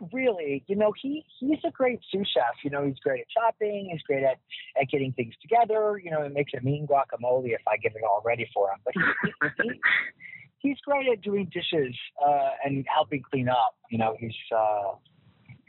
not 0.00 0.12
really. 0.12 0.64
You 0.66 0.74
know, 0.74 0.92
he 1.00 1.24
he's 1.38 1.58
a 1.64 1.70
great 1.70 2.00
sous 2.10 2.28
chef. 2.34 2.64
You 2.64 2.70
know, 2.70 2.84
he's 2.84 2.98
great 2.98 3.20
at 3.20 3.28
chopping. 3.28 3.90
He's 3.92 4.02
great 4.02 4.24
at 4.24 4.38
at 4.80 4.88
getting 4.90 5.12
things 5.12 5.34
together. 5.40 6.00
You 6.02 6.10
know, 6.10 6.24
he 6.24 6.30
makes 6.30 6.52
a 6.54 6.64
mean 6.64 6.86
guacamole 6.86 7.54
if 7.54 7.62
I 7.68 7.76
get 7.76 7.94
it 7.94 8.02
all 8.02 8.22
ready 8.24 8.48
for 8.52 8.70
him. 8.70 8.80
But 8.84 8.94
he, 8.94 9.32
he, 9.62 9.80
he's 10.58 10.78
great 10.84 11.08
at 11.10 11.22
doing 11.22 11.50
dishes 11.52 11.94
uh, 12.24 12.50
and 12.64 12.84
helping 12.92 13.22
clean 13.22 13.48
up. 13.48 13.76
You 13.90 13.98
know, 13.98 14.16
he's 14.18 14.34
uh, 14.54 14.94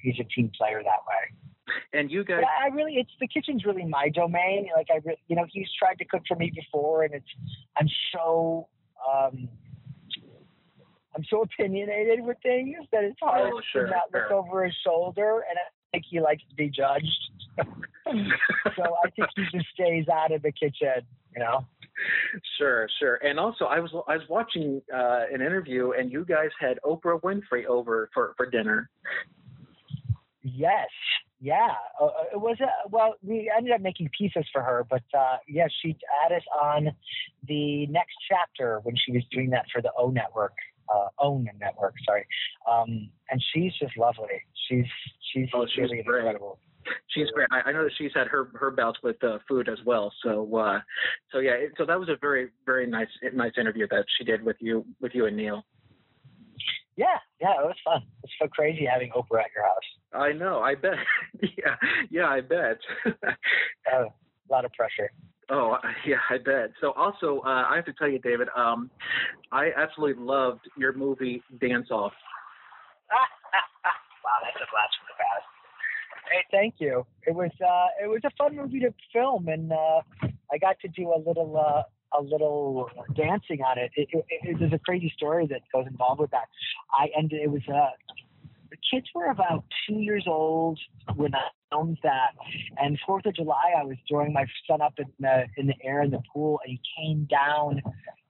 he's 0.01 0.15
a 0.19 0.23
team 0.23 0.51
player 0.57 0.81
that 0.83 1.01
way. 1.07 1.33
And 1.93 2.09
you 2.09 2.23
guys, 2.23 2.41
But 2.41 2.63
I 2.63 2.73
really, 2.73 2.93
it's 2.95 3.11
the 3.19 3.27
kitchen's 3.27 3.65
really 3.65 3.85
my 3.85 4.09
domain. 4.09 4.67
Like 4.75 4.87
I, 4.89 5.01
you 5.27 5.35
know, 5.35 5.45
he's 5.51 5.67
tried 5.77 5.97
to 5.99 6.05
cook 6.05 6.23
for 6.27 6.35
me 6.35 6.51
before, 6.55 7.03
and 7.03 7.13
it's 7.13 7.27
I'm 7.77 7.87
so 8.13 8.67
um, 9.07 9.49
I'm 11.15 11.23
so 11.29 11.41
opinionated 11.41 12.23
with 12.23 12.37
things 12.41 12.77
that 12.91 13.03
it's 13.03 13.19
hard 13.21 13.51
Oh, 13.53 13.61
sure, 13.71 13.85
to 13.85 13.91
not 13.91 14.13
look 14.13 14.31
over 14.31 14.65
his 14.65 14.75
shoulder, 14.85 15.43
and 15.49 15.57
I 15.57 15.67
think 15.91 16.05
he 16.09 16.21
likes 16.21 16.43
to 16.49 16.55
be 16.55 16.69
judged. 16.69 17.31
so 17.57 18.83
I 19.03 19.09
think 19.09 19.27
he 19.35 19.43
just 19.51 19.67
stays 19.73 20.07
out 20.07 20.31
of 20.31 20.41
the 20.43 20.51
kitchen. 20.51 21.01
You 21.35 21.43
know. 21.43 21.65
Sure, 22.57 22.87
sure. 22.99 23.15
And 23.15 23.39
also, 23.39 23.65
I 23.65 23.79
was 23.79 23.91
I 24.07 24.17
was 24.17 24.27
watching 24.29 24.81
uh, 24.93 25.21
an 25.33 25.41
interview, 25.41 25.91
and 25.91 26.11
you 26.11 26.25
guys 26.25 26.49
had 26.59 26.79
Oprah 26.83 27.21
Winfrey 27.21 27.65
over 27.65 28.09
for 28.13 28.33
for 28.37 28.49
dinner. 28.49 28.89
Yes. 30.43 30.87
Yeah. 31.39 31.73
Uh, 32.01 32.07
it 32.33 32.41
was 32.41 32.57
a, 32.61 32.89
well, 32.89 33.15
we 33.21 33.51
ended 33.55 33.73
up 33.73 33.81
making 33.81 34.09
pieces 34.17 34.45
for 34.51 34.61
her, 34.61 34.85
but 34.89 35.03
uh, 35.17 35.37
yes, 35.47 35.69
she 35.81 35.95
had 36.23 36.35
us 36.35 36.43
on 36.59 36.89
the 37.47 37.85
next 37.87 38.15
chapter 38.27 38.79
when 38.83 38.95
she 38.95 39.11
was 39.11 39.23
doing 39.31 39.49
that 39.51 39.65
for 39.71 39.81
the 39.81 39.91
O 39.97 40.09
Network, 40.09 40.53
uh, 40.93 41.09
OWN 41.19 41.49
Network. 41.59 41.93
Sorry. 42.05 42.25
Um, 42.69 43.09
and 43.29 43.43
she's 43.53 43.73
just 43.79 43.95
lovely. 43.97 44.41
She's 44.67 44.85
she's 45.31 45.47
Oh, 45.53 45.65
she's 45.67 45.83
really 45.83 45.99
incredible. 45.99 46.59
She's 47.09 47.27
great. 47.33 47.47
I, 47.51 47.69
I 47.69 47.71
know 47.71 47.83
that 47.83 47.91
she's 47.97 48.11
had 48.13 48.27
her 48.27 48.49
her 48.55 48.71
bouts 48.71 48.99
with 49.03 49.21
uh, 49.23 49.39
food 49.47 49.69
as 49.69 49.79
well. 49.85 50.11
So 50.23 50.55
uh, 50.55 50.79
so 51.31 51.39
yeah. 51.39 51.55
So 51.77 51.85
that 51.85 51.99
was 51.99 52.09
a 52.09 52.17
very 52.19 52.49
very 52.65 52.87
nice 52.87 53.07
nice 53.33 53.53
interview 53.59 53.87
that 53.89 54.05
she 54.17 54.23
did 54.23 54.43
with 54.43 54.57
you 54.59 54.85
with 55.01 55.13
you 55.13 55.25
and 55.25 55.35
Neil. 55.35 55.63
Yeah, 56.95 57.05
yeah, 57.39 57.53
it 57.61 57.65
was 57.65 57.75
fun. 57.85 58.01
It's 58.23 58.33
so 58.41 58.47
crazy 58.47 58.87
having 58.91 59.11
Oprah 59.11 59.45
at 59.45 59.51
your 59.55 59.65
house. 59.65 59.87
I 60.13 60.31
know. 60.31 60.61
I 60.61 60.73
bet. 60.73 60.97
yeah. 61.41 61.75
Yeah. 62.09 62.25
I 62.25 62.41
bet. 62.41 62.79
Uh, 63.05 63.11
a 63.93 64.07
lot 64.49 64.65
of 64.65 64.73
pressure. 64.73 65.11
Oh, 65.49 65.77
yeah, 66.05 66.19
I 66.29 66.37
bet. 66.37 66.71
So 66.81 66.91
also, 66.91 67.39
uh, 67.45 67.63
I 67.69 67.75
have 67.75 67.85
to 67.85 67.93
tell 67.93 68.09
you, 68.09 68.19
David, 68.19 68.49
um, 68.55 68.91
I 69.51 69.69
absolutely 69.77 70.21
loved 70.21 70.67
your 70.77 70.91
movie 70.91 71.41
Dance 71.61 71.87
Off. 71.89 72.11
wow, 73.07 74.37
that's 74.43 74.59
a 74.59 74.67
blast 74.67 74.91
from 74.99 75.07
the 75.07 75.15
past. 75.15 75.47
Hey, 76.37 76.43
thank 76.51 76.75
you. 76.77 77.05
It 77.25 77.33
was 77.33 77.49
uh, 77.61 77.87
it 78.03 78.07
was 78.07 78.21
a 78.23 78.29
fun 78.37 78.55
movie 78.55 78.79
to 78.81 78.93
film, 79.11 79.47
and 79.47 79.71
uh, 79.71 80.01
I 80.51 80.57
got 80.59 80.79
to 80.81 80.87
do 80.87 81.11
a 81.11 81.17
little 81.17 81.57
uh, 81.57 81.83
a 82.17 82.21
little 82.21 82.89
dancing 83.15 83.61
on 83.63 83.79
it. 83.79 83.91
It, 83.95 84.07
it, 84.11 84.25
it. 84.29 84.57
There's 84.59 84.73
a 84.73 84.79
crazy 84.79 85.11
story 85.15 85.47
that 85.47 85.61
goes 85.73 85.87
involved 85.87 86.21
with 86.21 86.31
that. 86.31 86.45
I 86.91 87.07
ended. 87.17 87.41
It 87.41 87.49
was 87.49 87.63
uh, 87.67 87.89
the 88.69 88.77
kids 88.91 89.07
were 89.15 89.31
about 89.31 89.63
two 89.87 89.95
years 89.95 90.25
old 90.27 90.79
when 91.15 91.33
I 91.33 91.41
filmed 91.71 91.97
that, 92.03 92.35
and 92.77 92.99
Fourth 93.05 93.25
of 93.25 93.35
July, 93.35 93.73
I 93.75 93.83
was 93.83 93.97
throwing 94.07 94.31
my 94.31 94.45
son 94.69 94.79
up 94.79 94.93
in 94.99 95.07
the 95.19 95.45
in 95.57 95.65
the 95.65 95.75
air 95.83 96.03
in 96.03 96.11
the 96.11 96.21
pool, 96.31 96.59
and 96.63 96.77
he 96.77 96.81
came 97.01 97.25
down. 97.25 97.81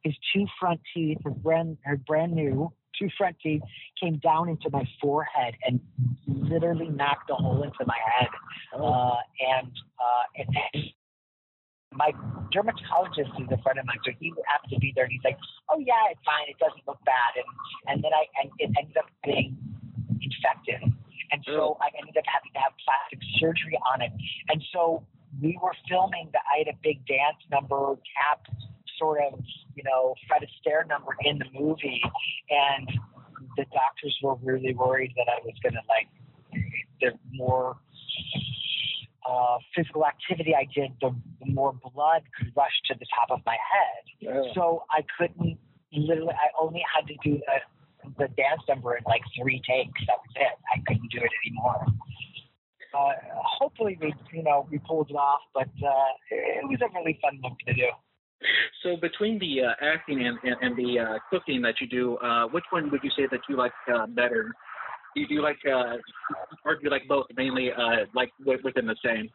His 0.03 0.15
two 0.33 0.45
front 0.57 0.79
teeth, 0.93 1.17
his 1.25 1.33
brand, 1.33 1.77
her 1.83 1.97
brand 1.97 2.31
new 2.31 2.71
two 2.99 3.09
front 3.17 3.35
teeth, 3.41 3.61
came 4.01 4.17
down 4.17 4.49
into 4.49 4.69
my 4.71 4.83
forehead 5.01 5.55
and 5.65 5.79
literally 6.27 6.89
knocked 6.89 7.29
a 7.29 7.35
hole 7.35 7.63
into 7.63 7.85
my 7.85 7.97
head. 8.17 8.29
Uh, 8.73 9.15
and 9.39 9.71
uh, 9.99 10.43
and 10.73 10.83
my 11.93 12.11
dermatologist 12.51 13.31
is 13.39 13.47
a 13.51 13.57
friend 13.63 13.79
of 13.79 13.85
mine, 13.85 13.97
so 14.05 14.11
he 14.19 14.33
happened 14.45 14.71
to 14.71 14.79
be 14.79 14.93
there, 14.95 15.05
and 15.05 15.13
he's 15.13 15.23
like, 15.23 15.37
"Oh 15.69 15.79
yeah, 15.79 16.11
it's 16.11 16.21
fine. 16.25 16.45
It 16.47 16.59
doesn't 16.59 16.85
look 16.87 16.99
bad." 17.05 17.33
And 17.35 17.49
and 17.87 17.97
then 18.03 18.11
I 18.13 18.23
and 18.41 18.51
it 18.59 18.69
ended 18.77 18.97
up 18.97 19.09
getting 19.23 19.57
infected, 20.21 20.83
and 21.31 21.39
so 21.45 21.77
I 21.81 21.89
ended 21.97 22.17
up 22.17 22.27
having 22.27 22.51
to 22.53 22.59
have 22.59 22.73
plastic 22.83 23.19
surgery 23.39 23.79
on 23.93 24.01
it. 24.01 24.11
And 24.49 24.61
so 24.73 25.03
we 25.41 25.57
were 25.61 25.73
filming 25.89 26.29
the 26.31 26.39
I 26.45 26.65
had 26.65 26.69
a 26.69 26.77
big 26.83 27.05
dance 27.07 27.41
number 27.51 27.97
cap 28.13 28.45
sort 28.97 29.19
of 29.21 29.39
you 29.75 29.83
know 29.83 30.15
Fred 30.27 30.43
Astaire 30.43 30.87
number 30.87 31.11
in 31.21 31.39
the 31.39 31.45
movie, 31.53 32.01
and 32.49 32.87
the 33.55 33.65
doctors 33.73 34.17
were 34.21 34.35
really 34.35 34.73
worried 34.73 35.13
that 35.17 35.27
I 35.29 35.39
was 35.43 35.55
gonna 35.63 35.81
like 35.89 36.07
the 37.01 37.11
more 37.33 37.77
uh, 39.29 39.57
physical 39.75 40.05
activity 40.05 40.55
I 40.55 40.67
did, 40.73 40.91
the, 41.01 41.13
the 41.43 41.51
more 41.51 41.73
blood 41.93 42.23
could 42.37 42.51
rush 42.55 42.71
to 42.87 42.95
the 42.97 43.05
top 43.13 43.29
of 43.29 43.45
my 43.45 43.57
head. 43.59 44.03
So 44.55 44.83
I 44.89 45.03
couldn't 45.17 45.57
literally. 45.91 46.33
I 46.33 46.49
only 46.59 46.83
had 46.93 47.07
to 47.07 47.15
do 47.23 47.37
the, 47.37 48.13
the 48.17 48.27
dance 48.29 48.61
number 48.67 48.95
in 48.95 49.03
like 49.05 49.21
three 49.39 49.61
takes. 49.67 49.99
That 50.07 50.17
was 50.23 50.33
it. 50.35 50.57
I 50.73 50.81
couldn't 50.87 51.11
do 51.11 51.19
it 51.19 51.31
anymore. 51.45 51.85
Uh, 52.93 53.13
hopefully 53.59 53.97
we, 54.01 54.13
you 54.33 54.43
know, 54.43 54.67
we 54.71 54.79
pulled 54.79 55.09
it 55.09 55.15
off, 55.15 55.41
but 55.53 55.67
uh, 55.85 56.09
it 56.31 56.67
was 56.67 56.79
a 56.81 56.87
really 56.97 57.19
fun 57.21 57.39
movie 57.43 57.55
to 57.67 57.73
do. 57.73 57.89
So 58.83 58.95
between 58.97 59.39
the 59.39 59.63
uh, 59.63 59.73
acting 59.81 60.25
and, 60.25 60.37
and, 60.43 60.55
and 60.61 60.77
the 60.77 60.99
uh, 60.99 61.17
cooking 61.29 61.61
that 61.63 61.75
you 61.81 61.87
do, 61.87 62.17
uh, 62.17 62.47
which 62.47 62.65
one 62.69 62.91
would 62.91 63.01
you 63.03 63.11
say 63.17 63.27
that 63.31 63.41
you 63.49 63.57
like 63.57 63.73
uh, 63.93 64.05
better? 64.07 64.51
Do 65.15 65.23
you, 65.27 65.41
like, 65.41 65.57
or 65.65 66.75
do 66.75 66.81
you 66.83 66.91
like 66.91 67.07
both? 67.07 67.25
Mainly, 67.35 67.71
uh, 67.71 68.05
like 68.13 68.29
within 68.45 68.85
the 68.85 68.95
same. 69.03 69.29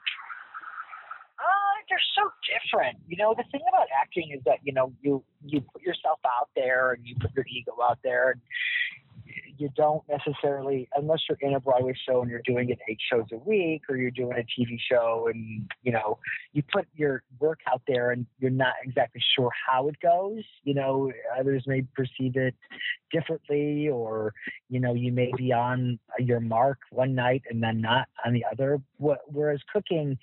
Uh, 1.42 1.74
they're 1.88 1.98
so 2.14 2.30
different. 2.46 2.98
You 3.08 3.16
know, 3.16 3.34
the 3.36 3.42
thing 3.50 3.62
about 3.68 3.88
acting 4.00 4.30
is 4.32 4.42
that 4.44 4.58
you 4.62 4.72
know 4.72 4.92
you 5.02 5.24
you 5.44 5.60
put 5.60 5.82
yourself 5.82 6.20
out 6.24 6.50
there 6.54 6.92
and 6.92 7.04
you 7.04 7.16
put 7.20 7.34
your 7.34 7.44
ego 7.50 7.72
out 7.82 7.98
there, 8.04 8.30
and 8.30 8.40
you 9.62 9.70
don't 9.76 10.02
necessarily, 10.08 10.88
unless 10.96 11.20
you're 11.28 11.38
in 11.40 11.54
a 11.54 11.60
Broadway 11.60 11.94
show 12.06 12.20
and 12.20 12.30
you're 12.30 12.42
doing 12.44 12.68
it 12.70 12.80
eight 12.88 12.98
shows 13.10 13.26
a 13.32 13.36
week, 13.36 13.82
or 13.88 13.96
you're 13.96 14.10
doing 14.10 14.32
a 14.36 14.42
TV 14.42 14.76
show, 14.90 15.28
and 15.32 15.70
you 15.82 15.92
know 15.92 16.18
you 16.52 16.64
put 16.72 16.86
your 16.96 17.22
work 17.38 17.60
out 17.72 17.80
there, 17.86 18.10
and 18.10 18.26
you're 18.40 18.50
not 18.50 18.74
exactly 18.82 19.22
sure 19.36 19.50
how 19.68 19.88
it 19.88 19.94
goes. 20.00 20.42
You 20.64 20.74
know, 20.74 21.12
others 21.38 21.62
may 21.68 21.82
perceive 21.94 22.36
it 22.36 22.56
differently, 23.12 23.88
or 23.88 24.34
you 24.68 24.80
know, 24.80 24.94
you 24.94 25.12
may 25.12 25.30
be 25.36 25.52
on 25.52 26.00
your 26.18 26.40
mark 26.40 26.78
one 26.90 27.14
night 27.14 27.42
and 27.48 27.62
then 27.62 27.80
not 27.80 28.08
on 28.26 28.32
the 28.32 28.44
other. 28.50 28.80
Wh- 29.00 29.22
Whereas 29.28 29.60
cooking 29.72 30.18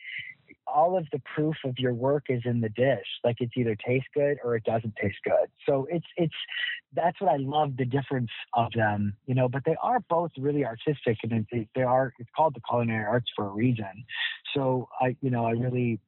all 0.73 0.97
of 0.97 1.07
the 1.11 1.21
proof 1.35 1.55
of 1.65 1.77
your 1.77 1.93
work 1.93 2.25
is 2.29 2.41
in 2.45 2.61
the 2.61 2.69
dish. 2.69 3.05
Like 3.23 3.37
it's 3.39 3.53
either 3.57 3.75
tastes 3.75 4.07
good 4.13 4.37
or 4.43 4.55
it 4.55 4.63
doesn't 4.63 4.95
taste 5.01 5.17
good. 5.23 5.49
So 5.67 5.87
it's 5.89 6.05
it's 6.17 6.33
that's 6.93 7.19
what 7.21 7.31
I 7.31 7.37
love 7.37 7.77
the 7.77 7.85
difference 7.85 8.31
of 8.53 8.71
them, 8.73 9.15
you 9.25 9.35
know. 9.35 9.49
But 9.49 9.63
they 9.65 9.75
are 9.81 9.99
both 10.09 10.31
really 10.37 10.65
artistic, 10.65 11.17
and 11.23 11.45
they, 11.51 11.67
they 11.75 11.83
are. 11.83 12.13
It's 12.19 12.29
called 12.35 12.55
the 12.55 12.61
culinary 12.67 13.05
arts 13.05 13.27
for 13.35 13.45
a 13.45 13.49
reason. 13.49 14.05
So 14.55 14.89
I, 14.99 15.15
you 15.21 15.29
know, 15.29 15.45
I 15.45 15.51
really 15.51 15.99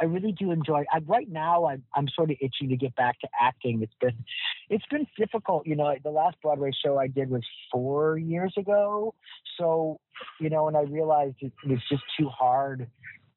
I 0.00 0.06
really 0.06 0.32
do 0.32 0.50
enjoy. 0.50 0.84
I, 0.92 0.98
right 1.06 1.28
now, 1.30 1.64
I, 1.64 1.78
I'm 1.94 2.08
sort 2.08 2.30
of 2.30 2.36
itching 2.40 2.68
to 2.70 2.76
get 2.76 2.94
back 2.96 3.20
to 3.20 3.28
acting. 3.40 3.82
It's 3.82 3.94
been, 4.00 4.24
it's 4.68 4.84
been 4.90 5.06
difficult. 5.16 5.66
You 5.66 5.76
know, 5.76 5.94
the 6.02 6.10
last 6.10 6.36
Broadway 6.42 6.72
show 6.84 6.98
I 6.98 7.06
did 7.06 7.30
was 7.30 7.42
four 7.70 8.18
years 8.18 8.52
ago. 8.56 9.14
So, 9.58 10.00
you 10.40 10.50
know, 10.50 10.68
and 10.68 10.76
I 10.76 10.82
realized 10.82 11.36
it 11.40 11.52
was 11.66 11.78
just 11.88 12.02
too 12.18 12.28
hard 12.28 12.88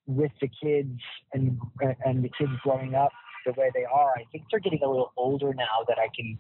with 0.08 0.32
the 0.42 0.50
kids 0.62 1.00
and 1.34 1.60
and 2.06 2.24
the 2.24 2.32
kids 2.38 2.52
growing 2.64 2.96
up 2.96 3.12
the 3.46 3.54
way 3.54 3.72
they 3.74 3.86
are. 3.86 4.14
I 4.18 4.24
think 4.32 4.46
they're 4.52 4.60
getting 4.60 4.84
a 4.84 4.88
little 4.88 5.14
older 5.16 5.54
now 5.54 5.86
that 5.88 5.98
I 5.98 6.08
can, 6.16 6.38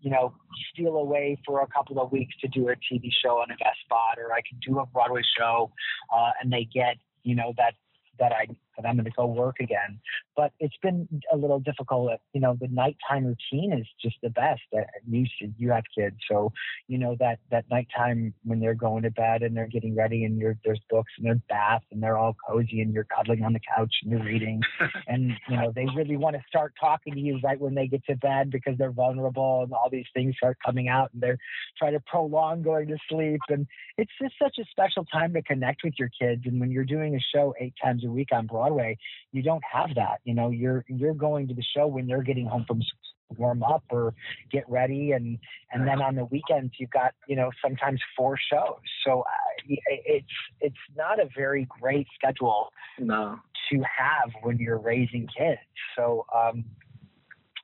you 0.00 0.10
know, 0.10 0.34
steal 0.72 0.96
away 0.96 1.38
for 1.46 1.60
a 1.62 1.66
couple 1.66 2.00
of 2.00 2.10
weeks 2.12 2.34
to 2.40 2.48
do 2.48 2.68
a 2.68 2.72
TV 2.72 3.10
show 3.22 3.38
on 3.38 3.50
a 3.50 3.56
guest 3.56 3.76
spot, 3.84 4.18
or 4.18 4.32
I 4.32 4.40
can 4.40 4.58
do 4.66 4.78
a 4.78 4.86
Broadway 4.86 5.22
show, 5.38 5.70
uh, 6.12 6.30
and 6.40 6.52
they 6.52 6.68
get, 6.72 6.96
you 7.22 7.34
know, 7.34 7.52
that 7.56 7.74
that 8.18 8.32
I 8.32 8.46
I'm 8.86 8.96
going 8.96 9.04
to 9.04 9.10
go 9.10 9.26
work 9.26 9.56
again. 9.60 10.00
But 10.36 10.52
it's 10.60 10.76
been 10.82 11.08
a 11.32 11.36
little 11.36 11.60
difficult. 11.60 12.12
Uh, 12.12 12.16
you 12.32 12.40
know, 12.40 12.56
the 12.60 12.68
nighttime 12.68 13.24
routine 13.24 13.72
is 13.72 13.86
just 14.02 14.16
the 14.22 14.30
best. 14.30 14.62
Uh, 14.76 14.82
you 15.08 15.26
you 15.56 15.70
have 15.70 15.84
kids, 15.96 16.16
so 16.30 16.52
you 16.86 16.98
know 16.98 17.16
that 17.20 17.38
that 17.50 17.64
nighttime 17.70 18.34
when 18.44 18.60
they're 18.60 18.74
going 18.74 19.02
to 19.02 19.10
bed 19.10 19.42
and 19.42 19.56
they're 19.56 19.66
getting 19.66 19.96
ready, 19.96 20.24
and 20.24 20.38
you're, 20.38 20.56
there's 20.64 20.80
books 20.90 21.12
and 21.18 21.26
there's 21.26 21.40
bath, 21.48 21.82
and 21.90 22.02
they're 22.02 22.18
all 22.18 22.36
cozy, 22.46 22.80
and 22.80 22.92
you're 22.92 23.04
cuddling 23.04 23.44
on 23.44 23.52
the 23.52 23.60
couch 23.76 23.92
and 24.02 24.12
you're 24.12 24.24
reading, 24.24 24.60
and 25.08 25.32
you 25.48 25.56
know 25.56 25.72
they 25.74 25.86
really 25.96 26.16
want 26.16 26.36
to 26.36 26.42
start 26.48 26.72
talking 26.80 27.14
to 27.14 27.20
you 27.20 27.38
right 27.42 27.60
when 27.60 27.74
they 27.74 27.86
get 27.86 28.04
to 28.06 28.16
bed 28.16 28.50
because 28.50 28.76
they're 28.78 28.92
vulnerable, 28.92 29.62
and 29.62 29.72
all 29.72 29.88
these 29.90 30.06
things 30.14 30.34
start 30.36 30.56
coming 30.64 30.88
out, 30.88 31.10
and 31.12 31.22
they're 31.22 31.38
trying 31.78 31.92
to 31.92 32.00
prolong 32.06 32.62
going 32.62 32.88
to 32.88 32.96
sleep, 33.08 33.40
and 33.48 33.66
it's 33.96 34.12
just 34.20 34.34
such 34.40 34.56
a 34.60 34.64
special 34.70 35.04
time 35.06 35.32
to 35.34 35.42
connect 35.42 35.82
with 35.84 35.94
your 35.98 36.10
kids. 36.20 36.42
And 36.44 36.60
when 36.60 36.70
you're 36.70 36.84
doing 36.84 37.14
a 37.16 37.20
show 37.34 37.54
eight 37.60 37.74
times 37.82 38.04
a 38.04 38.10
week 38.10 38.28
on 38.32 38.46
Broadway, 38.46 38.67
you 39.32 39.42
don't 39.42 39.62
have 39.70 39.94
that. 39.96 40.20
You 40.24 40.34
know, 40.34 40.50
you're 40.50 40.84
you're 40.88 41.14
going 41.14 41.48
to 41.48 41.54
the 41.54 41.64
show 41.76 41.86
when 41.86 42.06
they're 42.06 42.22
getting 42.22 42.46
home 42.46 42.64
from 42.66 42.82
warm 43.36 43.62
up 43.62 43.84
or 43.90 44.14
get 44.50 44.64
ready 44.68 45.12
and 45.12 45.38
and 45.72 45.86
then 45.86 46.00
on 46.00 46.14
the 46.14 46.24
weekends 46.26 46.72
you've 46.78 46.90
got 46.90 47.12
you 47.26 47.36
know 47.36 47.50
sometimes 47.62 48.00
four 48.16 48.38
shows 48.50 48.78
so 49.04 49.20
uh, 49.20 49.76
it's 50.06 50.26
it's 50.60 50.76
not 50.96 51.20
a 51.20 51.28
very 51.36 51.66
great 51.80 52.06
schedule 52.14 52.70
no. 52.98 53.38
to 53.70 53.76
have 53.82 54.30
when 54.42 54.56
you're 54.56 54.78
raising 54.78 55.28
kids 55.36 55.60
so 55.96 56.24
um 56.34 56.64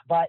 but 0.07 0.29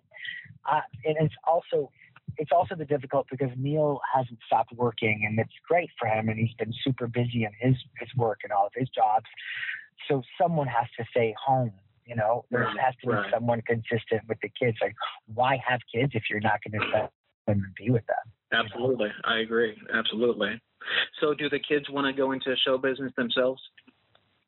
uh, 0.72 0.82
and 1.04 1.18
it's 1.20 1.36
also 1.46 1.92
it's 2.38 2.52
also 2.52 2.76
the 2.76 2.86
difficult 2.86 3.28
because 3.30 3.50
Neil 3.58 4.02
hasn't 4.14 4.40
stopped 4.46 4.74
working 4.74 5.26
and 5.28 5.40
it's 5.40 5.54
great 5.68 5.90
for 6.00 6.08
him 6.08 6.30
and 6.30 6.38
he's 6.38 6.54
been 6.58 6.74
super 6.84 7.08
busy 7.08 7.46
in 7.46 7.52
his 7.60 7.76
his 8.00 8.10
work 8.16 8.40
and 8.44 8.52
all 8.52 8.66
of 8.68 8.74
his 8.76 8.90
jobs 8.90 9.26
so 10.08 10.22
someone 10.42 10.68
has 10.68 10.88
to 10.98 11.06
stay 11.12 11.34
home. 11.44 11.72
You 12.06 12.16
know, 12.16 12.46
there 12.52 12.62
right, 12.62 12.80
has 12.80 12.94
to 13.04 13.08
be 13.08 13.30
someone 13.34 13.62
consistent 13.64 14.22
with 14.30 14.38
the 14.42 14.50
kids. 14.50 14.78
Like, 14.80 14.94
why 15.34 15.58
have 15.68 15.80
kids 15.94 16.12
if 16.14 16.24
you're 16.30 16.40
not 16.40 16.60
going 16.64 16.80
to 16.80 16.88
let 16.94 17.12
them 17.48 17.74
be 17.76 17.90
with 17.90 18.06
them? 18.06 18.32
Absolutely, 18.54 19.08
you 19.08 19.10
know? 19.10 19.36
I 19.36 19.40
agree. 19.40 19.76
Absolutely. 19.92 20.62
So, 21.20 21.34
do 21.34 21.50
the 21.50 21.60
kids 21.60 21.90
want 21.90 22.06
to 22.06 22.14
go 22.14 22.32
into 22.32 22.56
show 22.64 22.78
business 22.78 23.12
themselves? 23.18 23.62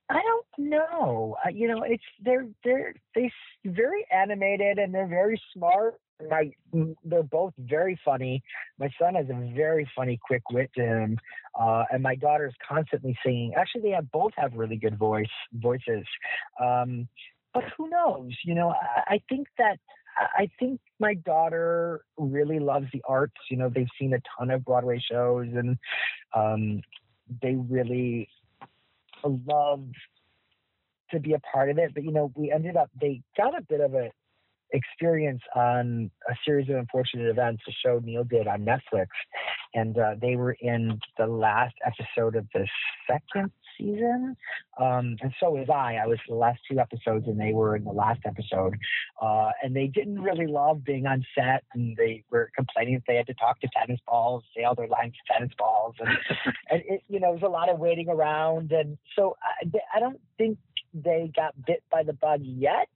I 0.09 0.21
don't 0.21 0.69
know. 0.69 1.35
Uh, 1.43 1.49
you 1.49 1.67
know, 1.67 1.81
it's 1.81 2.03
they're 2.23 2.47
they're 2.63 2.93
they're 3.15 3.31
very 3.65 4.05
animated 4.11 4.77
and 4.77 4.93
they're 4.93 5.07
very 5.07 5.41
smart 5.53 5.95
my 6.29 6.51
they're 7.03 7.23
both 7.23 7.53
very 7.57 7.99
funny. 8.03 8.41
My 8.79 8.89
son 8.99 9.15
has 9.15 9.27
a 9.29 9.53
very 9.55 9.89
funny, 9.95 10.19
quick 10.21 10.43
wit 10.51 10.71
to 10.75 10.81
him, 10.81 11.17
uh, 11.59 11.83
and 11.91 12.01
my 12.01 12.15
daughter's 12.15 12.53
constantly 12.67 13.17
singing. 13.23 13.53
Actually, 13.55 13.81
they 13.81 13.89
have 13.91 14.11
both 14.11 14.31
have 14.37 14.53
really 14.53 14.77
good 14.77 14.97
voice 14.97 15.25
voices. 15.53 16.05
Um, 16.61 17.07
but 17.53 17.63
who 17.77 17.89
knows? 17.89 18.31
You 18.43 18.55
know, 18.55 18.69
I, 18.69 19.15
I 19.15 19.21
think 19.29 19.47
that 19.57 19.79
I 20.17 20.49
think 20.59 20.81
my 20.99 21.13
daughter 21.13 22.01
really 22.17 22.59
loves 22.59 22.87
the 22.91 23.01
arts. 23.07 23.37
You 23.49 23.57
know, 23.57 23.69
they've 23.69 23.87
seen 23.99 24.13
a 24.13 24.21
ton 24.37 24.51
of 24.51 24.65
Broadway 24.65 24.99
shows, 24.99 25.47
and 25.53 25.77
um, 26.35 26.81
they 27.41 27.55
really 27.55 28.29
love 29.23 29.85
to 31.11 31.19
be 31.19 31.33
a 31.33 31.39
part 31.39 31.69
of 31.69 31.77
it. 31.77 31.93
But 31.93 32.03
you 32.03 32.11
know, 32.11 32.31
we 32.35 32.51
ended 32.51 32.75
up 32.75 32.89
they 32.99 33.21
got 33.35 33.57
a 33.57 33.61
bit 33.61 33.81
of 33.81 33.93
a 33.93 34.09
experience 34.71 35.41
on 35.55 36.11
a 36.29 36.33
series 36.45 36.69
of 36.69 36.75
unfortunate 36.75 37.29
events, 37.29 37.63
a 37.67 37.71
show 37.71 37.99
Neil 38.03 38.23
did 38.23 38.47
on 38.47 38.65
Netflix, 38.65 39.07
and 39.73 39.97
uh, 39.97 40.15
they 40.21 40.35
were 40.35 40.57
in 40.59 40.99
the 41.17 41.27
last 41.27 41.75
episode 41.85 42.35
of 42.35 42.45
the 42.53 42.67
second 43.09 43.51
season, 43.77 44.35
um, 44.79 45.15
and 45.21 45.33
so 45.39 45.51
was 45.51 45.67
I. 45.69 45.95
I 45.95 46.07
was 46.07 46.19
the 46.27 46.35
last 46.35 46.59
two 46.69 46.79
episodes, 46.79 47.27
and 47.27 47.39
they 47.39 47.53
were 47.53 47.75
in 47.75 47.83
the 47.83 47.91
last 47.91 48.21
episode, 48.25 48.75
uh, 49.21 49.49
and 49.61 49.75
they 49.75 49.87
didn't 49.87 50.21
really 50.21 50.47
love 50.47 50.83
being 50.83 51.05
on 51.05 51.25
set, 51.35 51.63
and 51.73 51.95
they 51.95 52.23
were 52.31 52.51
complaining 52.55 52.95
that 52.95 53.03
they 53.07 53.15
had 53.15 53.27
to 53.27 53.33
talk 53.35 53.59
to 53.61 53.69
tennis 53.77 53.99
balls, 54.07 54.43
say 54.55 54.63
all 54.63 54.75
their 54.75 54.87
lines 54.87 55.13
to 55.13 55.33
tennis 55.33 55.53
balls, 55.57 55.95
and, 55.99 56.09
and 56.69 56.81
it, 56.87 57.01
you 57.07 57.19
know, 57.19 57.29
it 57.29 57.41
was 57.41 57.43
a 57.43 57.47
lot 57.47 57.69
of 57.69 57.79
waiting 57.79 58.09
around, 58.09 58.71
and 58.71 58.97
so 59.15 59.37
I, 59.41 59.67
I 59.95 59.99
don't 59.99 60.19
think 60.37 60.57
they 60.93 61.31
got 61.35 61.53
bit 61.65 61.83
by 61.91 62.03
the 62.03 62.13
bug 62.13 62.41
yet, 62.43 62.89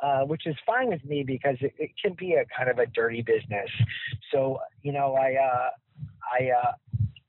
uh, 0.00 0.20
which 0.20 0.46
is 0.46 0.56
fine 0.66 0.88
with 0.88 1.04
me 1.04 1.24
because 1.24 1.56
it, 1.60 1.74
it, 1.78 1.90
can 2.02 2.14
be 2.14 2.34
a 2.34 2.44
kind 2.56 2.70
of 2.70 2.78
a 2.78 2.86
dirty 2.86 3.22
business. 3.22 3.68
So, 4.32 4.58
you 4.82 4.92
know, 4.92 5.14
I, 5.14 5.34
uh, 5.34 5.70
I, 6.40 6.50
uh, 6.50 6.72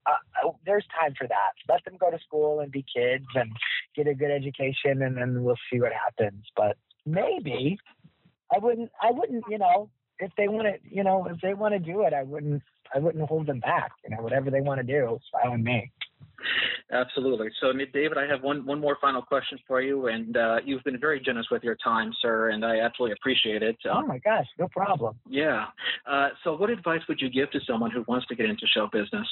uh, 0.06 0.52
there's 0.66 0.86
time 1.00 1.14
for 1.18 1.28
that. 1.28 1.52
Let 1.68 1.84
them 1.86 1.96
go 2.00 2.10
to 2.12 2.20
school 2.20 2.60
and 2.60 2.72
be 2.72 2.86
kids 2.96 3.26
and 3.36 3.52
get 3.96 4.08
a 4.08 4.14
good 4.14 4.32
education, 4.32 5.02
and 5.02 5.18
then 5.18 5.44
we'll 5.44 5.58
see 5.72 5.80
what 5.80 5.92
happens. 5.94 6.46
But 6.56 6.78
maybe 7.06 7.78
I 8.54 8.60
wouldn't. 8.60 8.92
I 9.02 9.12
wouldn't. 9.12 9.44
You 9.50 9.58
know, 9.58 9.90
if 10.20 10.32
they 10.38 10.48
want 10.48 10.68
to, 10.68 10.76
you 10.84 11.04
know, 11.04 11.28
if 11.30 11.40
they 11.42 11.54
want 11.54 11.74
to 11.74 11.80
do 11.80 12.04
it, 12.04 12.14
I 12.14 12.24
wouldn't. 12.24 12.64
I 12.94 13.00
wouldn't 13.00 13.28
hold 13.28 13.48
them 13.48 13.60
back. 13.60 13.92
You 14.04 14.16
know, 14.16 14.22
whatever 14.24 14.50
they 14.50 14.62
want 14.62 14.80
to 14.80 14.88
do, 14.88 15.16
it's 15.16 15.26
fine 15.32 15.52
with 15.52 15.62
me. 15.62 15.92
Absolutely. 16.92 17.50
So, 17.62 17.72
David, 17.94 18.18
I 18.18 18.26
have 18.26 18.42
one, 18.42 18.66
one 18.66 18.80
more 18.80 18.98
final 19.00 19.22
question 19.22 19.60
for 19.68 19.82
you, 19.82 20.08
and 20.08 20.36
uh, 20.36 20.58
you've 20.66 20.84
been 20.84 21.00
very 21.00 21.20
generous 21.20 21.48
with 21.52 21.64
your 21.64 21.76
time, 21.84 22.12
sir, 22.22 22.50
and 22.50 22.66
I 22.66 22.80
absolutely 22.80 23.16
appreciate 23.20 23.62
it. 23.62 23.78
oh 23.86 24.06
my 24.06 24.18
gosh, 24.20 24.48
no 24.58 24.68
problem. 24.70 25.16
Yeah. 25.30 25.66
Uh, 26.10 26.30
so, 26.44 26.56
what 26.56 26.70
advice 26.70 27.02
would 27.08 27.22
you 27.22 27.30
give 27.30 27.52
to 27.52 27.60
someone 27.68 27.92
who 27.92 28.04
wants 28.08 28.26
to 28.28 28.36
get 28.36 28.50
into 28.50 28.66
show 28.74 28.88
business? 28.92 29.28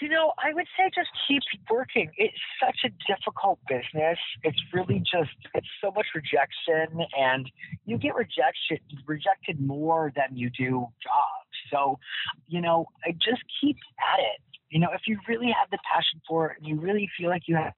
You 0.00 0.10
know, 0.10 0.34
I 0.36 0.52
would 0.52 0.66
say 0.76 0.90
just 0.94 1.08
keep 1.26 1.42
working. 1.70 2.10
It's 2.18 2.36
such 2.60 2.78
a 2.84 2.90
difficult 3.10 3.58
business. 3.66 4.18
It's 4.42 4.60
really 4.74 4.98
just 4.98 5.30
it's 5.54 5.66
so 5.80 5.92
much 5.92 6.06
rejection, 6.14 7.06
and 7.18 7.50
you 7.86 7.96
get 7.96 8.14
rejection 8.14 8.78
rejected 9.06 9.60
more 9.60 10.12
than 10.14 10.36
you 10.36 10.50
do 10.50 10.86
jobs. 11.02 11.43
So, 11.72 11.98
you 12.46 12.60
know, 12.60 12.86
just 13.20 13.42
keep 13.60 13.76
at 13.98 14.20
it 14.20 14.40
you 14.74 14.80
know, 14.80 14.88
if 14.92 15.02
you 15.06 15.18
really 15.28 15.54
have 15.56 15.70
the 15.70 15.78
passion 15.90 16.20
for 16.28 16.50
it 16.50 16.56
and 16.58 16.66
you 16.66 16.80
really 16.80 17.08
feel 17.16 17.30
like 17.30 17.42
you 17.46 17.54
have, 17.54 17.72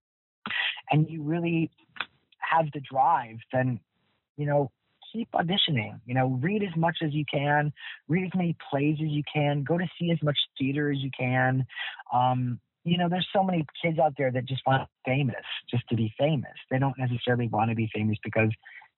and 0.90 1.06
you 1.10 1.22
really 1.22 1.70
have 2.38 2.66
the 2.72 2.80
drive, 2.80 3.36
then, 3.52 3.78
you 4.38 4.46
know, 4.46 4.70
keep 5.12 5.30
auditioning. 5.32 6.00
You 6.06 6.14
know, 6.14 6.38
read 6.40 6.62
as 6.62 6.74
much 6.74 6.98
as 7.02 7.12
you 7.12 7.24
can, 7.30 7.70
read 8.08 8.24
as 8.24 8.30
many 8.34 8.56
plays 8.70 8.96
as 9.02 9.10
you 9.10 9.22
can, 9.32 9.62
go 9.62 9.76
to 9.76 9.86
see 10.00 10.10
as 10.10 10.22
much 10.22 10.38
theater 10.58 10.90
as 10.90 10.98
you 11.00 11.10
can. 11.18 11.66
Um, 12.14 12.58
you 12.84 12.96
know, 12.96 13.10
there's 13.10 13.28
so 13.30 13.42
many 13.42 13.66
kids 13.84 13.98
out 13.98 14.14
there 14.16 14.30
that 14.30 14.46
just 14.46 14.62
want 14.66 14.88
famous, 15.04 15.44
just 15.70 15.86
to 15.88 15.96
be 15.96 16.14
famous. 16.18 16.54
They 16.70 16.78
don't 16.78 16.96
necessarily 16.96 17.48
want 17.48 17.68
to 17.70 17.74
be 17.74 17.90
famous 17.92 18.16
because 18.24 18.50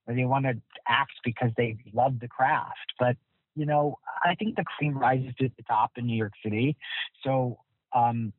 they 0.07 0.25
want 0.25 0.45
to 0.45 0.55
act 0.87 1.15
because 1.25 1.51
they 1.57 1.79
love 1.93 2.21
the 2.21 2.29
craft. 2.29 2.93
But 3.01 3.17
you 3.59 3.67
know, 3.67 3.99
I 4.25 4.35
think 4.37 4.57
the 4.57 4.65
cream 4.65 4.97
rises 4.97 5.35
to 5.41 5.51
the 5.57 5.63
top 5.65 5.93
in 5.97 6.07
New 6.07 6.17
York 6.17 6.33
City. 6.45 6.77
So 7.25 7.59
um, 7.95 8.33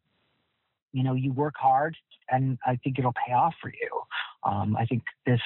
you 0.92 1.04
know, 1.04 1.14
you 1.14 1.32
work 1.34 1.56
hard, 1.58 1.96
and 2.30 2.58
I 2.66 2.78
think 2.78 2.98
it'll 2.98 3.14
pay 3.14 3.34
off 3.34 3.54
for 3.62 3.70
you. 3.70 4.02
Um, 4.50 4.76
I 4.78 4.86
think 4.86 5.04
this 5.26 5.42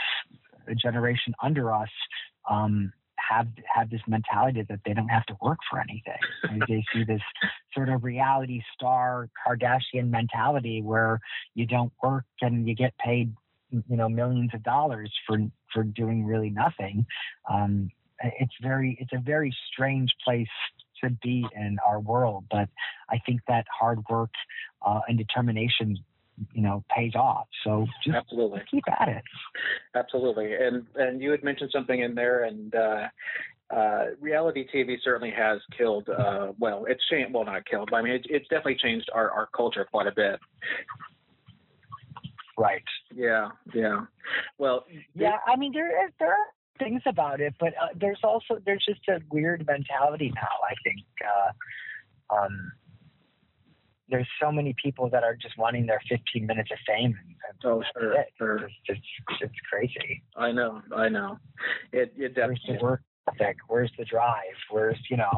generation 0.81 1.33
under 1.43 1.73
us 1.73 1.89
um, 2.49 2.93
have 3.17 3.47
have 3.73 3.89
this 3.89 4.01
mentality 4.07 4.63
that 4.69 4.79
they 4.85 4.93
don't 4.93 5.09
have 5.09 5.25
to 5.25 5.35
work 5.41 5.59
for 5.69 5.79
anything. 5.79 6.63
they 6.67 6.83
see 6.93 7.03
this 7.03 7.21
sort 7.73 7.89
of 7.89 8.03
reality 8.03 8.61
star 8.73 9.29
Kardashian 9.45 10.09
mentality 10.09 10.81
where 10.81 11.19
you 11.55 11.65
don't 11.65 11.91
work 12.01 12.25
and 12.41 12.67
you 12.67 12.75
get 12.75 12.97
paid, 12.97 13.33
you 13.71 13.97
know, 13.97 14.07
millions 14.07 14.51
of 14.53 14.63
dollars 14.63 15.11
for 15.27 15.39
for 15.73 15.83
doing 15.83 16.25
really 16.25 16.49
nothing. 16.49 17.05
Um, 17.51 17.89
it's 18.39 18.53
very 18.61 18.97
it's 18.99 19.13
a 19.13 19.19
very 19.19 19.55
strange 19.71 20.11
place 20.23 20.47
to 21.03 21.09
be 21.21 21.45
in 21.55 21.77
our 21.85 21.99
world. 21.99 22.45
But 22.49 22.69
I 23.09 23.19
think 23.25 23.41
that 23.47 23.65
hard 23.79 23.99
work 24.09 24.31
uh, 24.85 25.01
and 25.07 25.17
determination 25.17 25.97
you 26.53 26.61
know 26.61 26.83
pays 26.95 27.15
off. 27.15 27.47
So 27.63 27.85
just 28.03 28.15
Absolutely. 28.15 28.61
keep 28.69 28.83
at 28.99 29.07
it. 29.07 29.23
Absolutely. 29.95 30.53
And 30.53 30.85
and 30.95 31.21
you 31.21 31.31
had 31.31 31.43
mentioned 31.43 31.71
something 31.73 31.99
in 31.99 32.15
there, 32.15 32.45
and 32.45 32.73
uh, 32.73 33.07
uh, 33.69 34.05
reality 34.19 34.65
TV 34.73 34.97
certainly 35.03 35.33
has 35.35 35.59
killed. 35.77 36.07
Uh, 36.09 36.53
well, 36.59 36.85
it's 36.87 37.03
changed. 37.09 37.33
Well, 37.33 37.45
not 37.45 37.65
killed, 37.65 37.89
but 37.91 37.97
I 37.97 38.01
mean, 38.01 38.13
it, 38.13 38.25
it's 38.29 38.47
definitely 38.47 38.77
changed 38.81 39.09
our, 39.13 39.29
our 39.31 39.49
culture 39.55 39.85
quite 39.89 40.07
a 40.07 40.11
bit. 40.11 40.39
Right. 42.57 42.83
Yeah. 43.15 43.49
Yeah. 43.73 44.01
Well. 44.57 44.85
Yeah. 45.15 45.37
I 45.47 45.55
mean, 45.55 45.73
there 45.73 46.05
is 46.05 46.11
there 46.19 46.29
are 46.29 46.47
things 46.79 47.01
about 47.05 47.39
it, 47.41 47.53
but 47.59 47.69
uh, 47.81 47.87
there's 47.95 48.19
also 48.23 48.59
there's 48.65 48.83
just 48.87 49.01
a 49.09 49.19
weird 49.31 49.65
mentality 49.67 50.31
now. 50.35 50.55
I 50.69 50.73
think. 50.83 51.05
Uh, 51.23 52.35
um, 52.35 52.71
there's 54.09 54.27
so 54.41 54.51
many 54.51 54.75
people 54.83 55.09
that 55.09 55.23
are 55.23 55.35
just 55.35 55.57
wanting 55.57 55.85
their 55.85 56.01
15 56.09 56.45
minutes 56.45 56.69
of 56.71 56.77
fame. 56.85 57.15
And, 57.19 57.35
and 57.49 57.57
Oh, 57.65 57.83
sure, 57.97 58.13
it. 58.13 58.27
sure. 58.37 58.57
It's, 58.57 58.73
it's, 58.87 59.01
it's 59.41 59.53
crazy. 59.71 60.21
I 60.35 60.51
know. 60.51 60.81
I 60.95 61.09
know. 61.09 61.39
It 61.91 62.13
it 62.17 62.33
Where's 62.35 62.59
definitely. 62.59 62.77
the 62.77 62.83
work 62.83 63.01
ethic? 63.31 63.57
Where's 63.67 63.91
the 63.97 64.05
drive? 64.05 64.43
Where's 64.69 64.99
you 65.09 65.17
know? 65.17 65.31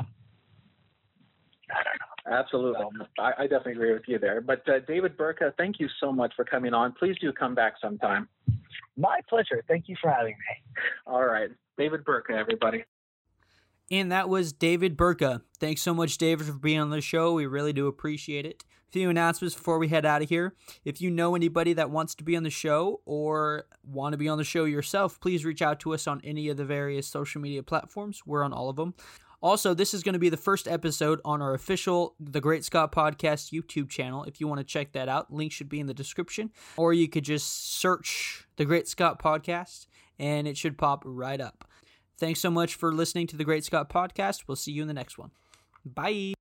I 1.71 1.82
don't 1.84 2.32
know. 2.32 2.38
Absolutely. 2.38 2.86
I, 3.19 3.32
I 3.39 3.41
definitely 3.43 3.74
agree 3.74 3.93
with 3.93 4.04
you 4.08 4.19
there. 4.19 4.41
But 4.41 4.67
uh, 4.67 4.80
David 4.88 5.15
Burtka, 5.17 5.54
thank 5.58 5.80
you 5.80 5.88
so 6.00 6.12
much 6.12 6.34
for 6.36 6.43
coming 6.43 6.74
on. 6.74 6.93
Please 6.93 7.15
do 7.21 7.32
come 7.32 7.56
back 7.56 7.74
sometime. 7.82 8.28
My 8.98 9.19
pleasure. 9.30 9.63
Thank 9.67 9.88
you 9.88 9.95
for 10.02 10.10
having 10.10 10.34
me. 10.34 10.64
All 11.08 11.26
right. 11.26 11.50
David 11.78 12.04
Burtka, 12.04 12.32
everybody. 12.32 12.86
And 13.91 14.12
that 14.12 14.30
was 14.30 14.52
David 14.52 14.98
Burtka. 14.98 15.41
Thanks 15.60 15.82
so 15.82 15.93
much, 15.93 16.17
David, 16.17 16.48
for 16.48 16.54
being 16.54 16.80
on 16.80 16.89
the 16.89 17.02
show. 17.02 17.34
We 17.34 17.45
really 17.45 17.74
do 17.74 17.88
appreciate 17.88 18.45
it. 18.45 18.63
A 18.89 18.91
few 18.91 19.10
announcements 19.10 19.54
before 19.54 19.78
we 19.78 19.89
head 19.89 20.06
out 20.06 20.21
of 20.24 20.30
here. 20.30 20.56
If 20.84 21.02
you 21.02 21.12
know 21.12 21.36
anybody 21.36 21.74
that 21.74 21.91
wants 21.91 22.15
to 22.15 22.24
be 22.24 22.36
on 22.36 22.43
the 22.43 22.50
show 22.50 23.02
or 23.06 23.65
want 23.84 24.13
to 24.13 24.17
be 24.17 24.28
on 24.28 24.38
the 24.38 24.43
show 24.43 24.65
yourself, 24.65 25.19
please 25.19 25.45
reach 25.45 25.62
out 25.62 25.80
to 25.82 25.93
us 25.93 26.08
on 26.08 26.21
any 26.24 26.50
of 26.50 26.58
the 26.58 26.65
various 26.65 27.08
social 27.08 27.41
media 27.41 27.62
platforms. 27.62 28.24
We're 28.26 28.43
on 28.43 28.54
all 28.54 28.69
of 28.69 28.76
them. 28.76 28.95
Also, 29.41 29.76
this 29.76 29.93
is 29.93 30.02
going 30.02 30.13
to 30.13 30.19
be 30.19 30.30
the 30.30 30.38
first 30.38 30.67
episode 30.67 31.21
on 31.24 31.39
our 31.39 31.54
official 31.54 32.15
The 32.19 32.41
Great 32.41 32.63
Scott 32.63 32.91
Podcast 32.91 33.52
YouTube 33.54 33.89
channel. 33.89 34.24
If 34.24 34.39
you 34.39 34.48
want 34.48 34.60
to 34.60 34.63
check 34.63 34.93
that 34.93 35.08
out, 35.08 35.32
link 35.32 35.52
should 35.52 35.69
be 35.69 35.80
in 35.80 35.86
the 35.86 35.93
description. 35.93 36.52
Or 36.78 36.93
you 36.93 37.08
could 37.08 37.24
just 37.24 37.76
search 37.76 38.48
The 38.56 38.65
Great 38.65 38.88
Scott 38.88 39.21
Podcast 39.21 39.86
and 40.19 40.47
it 40.47 40.58
should 40.58 40.78
pop 40.78 41.04
right 41.06 41.41
up. 41.41 41.67
Thanks 42.17 42.39
so 42.39 42.49
much 42.49 42.75
for 42.75 42.93
listening 42.93 43.28
to 43.28 43.38
the 43.38 43.43
Great 43.43 43.65
Scott 43.65 43.89
Podcast. 43.89 44.43
We'll 44.47 44.56
see 44.56 44.71
you 44.71 44.82
in 44.82 44.88
the 44.88 44.93
next 44.93 45.17
one. 45.17 45.32
Bye. 45.86 46.35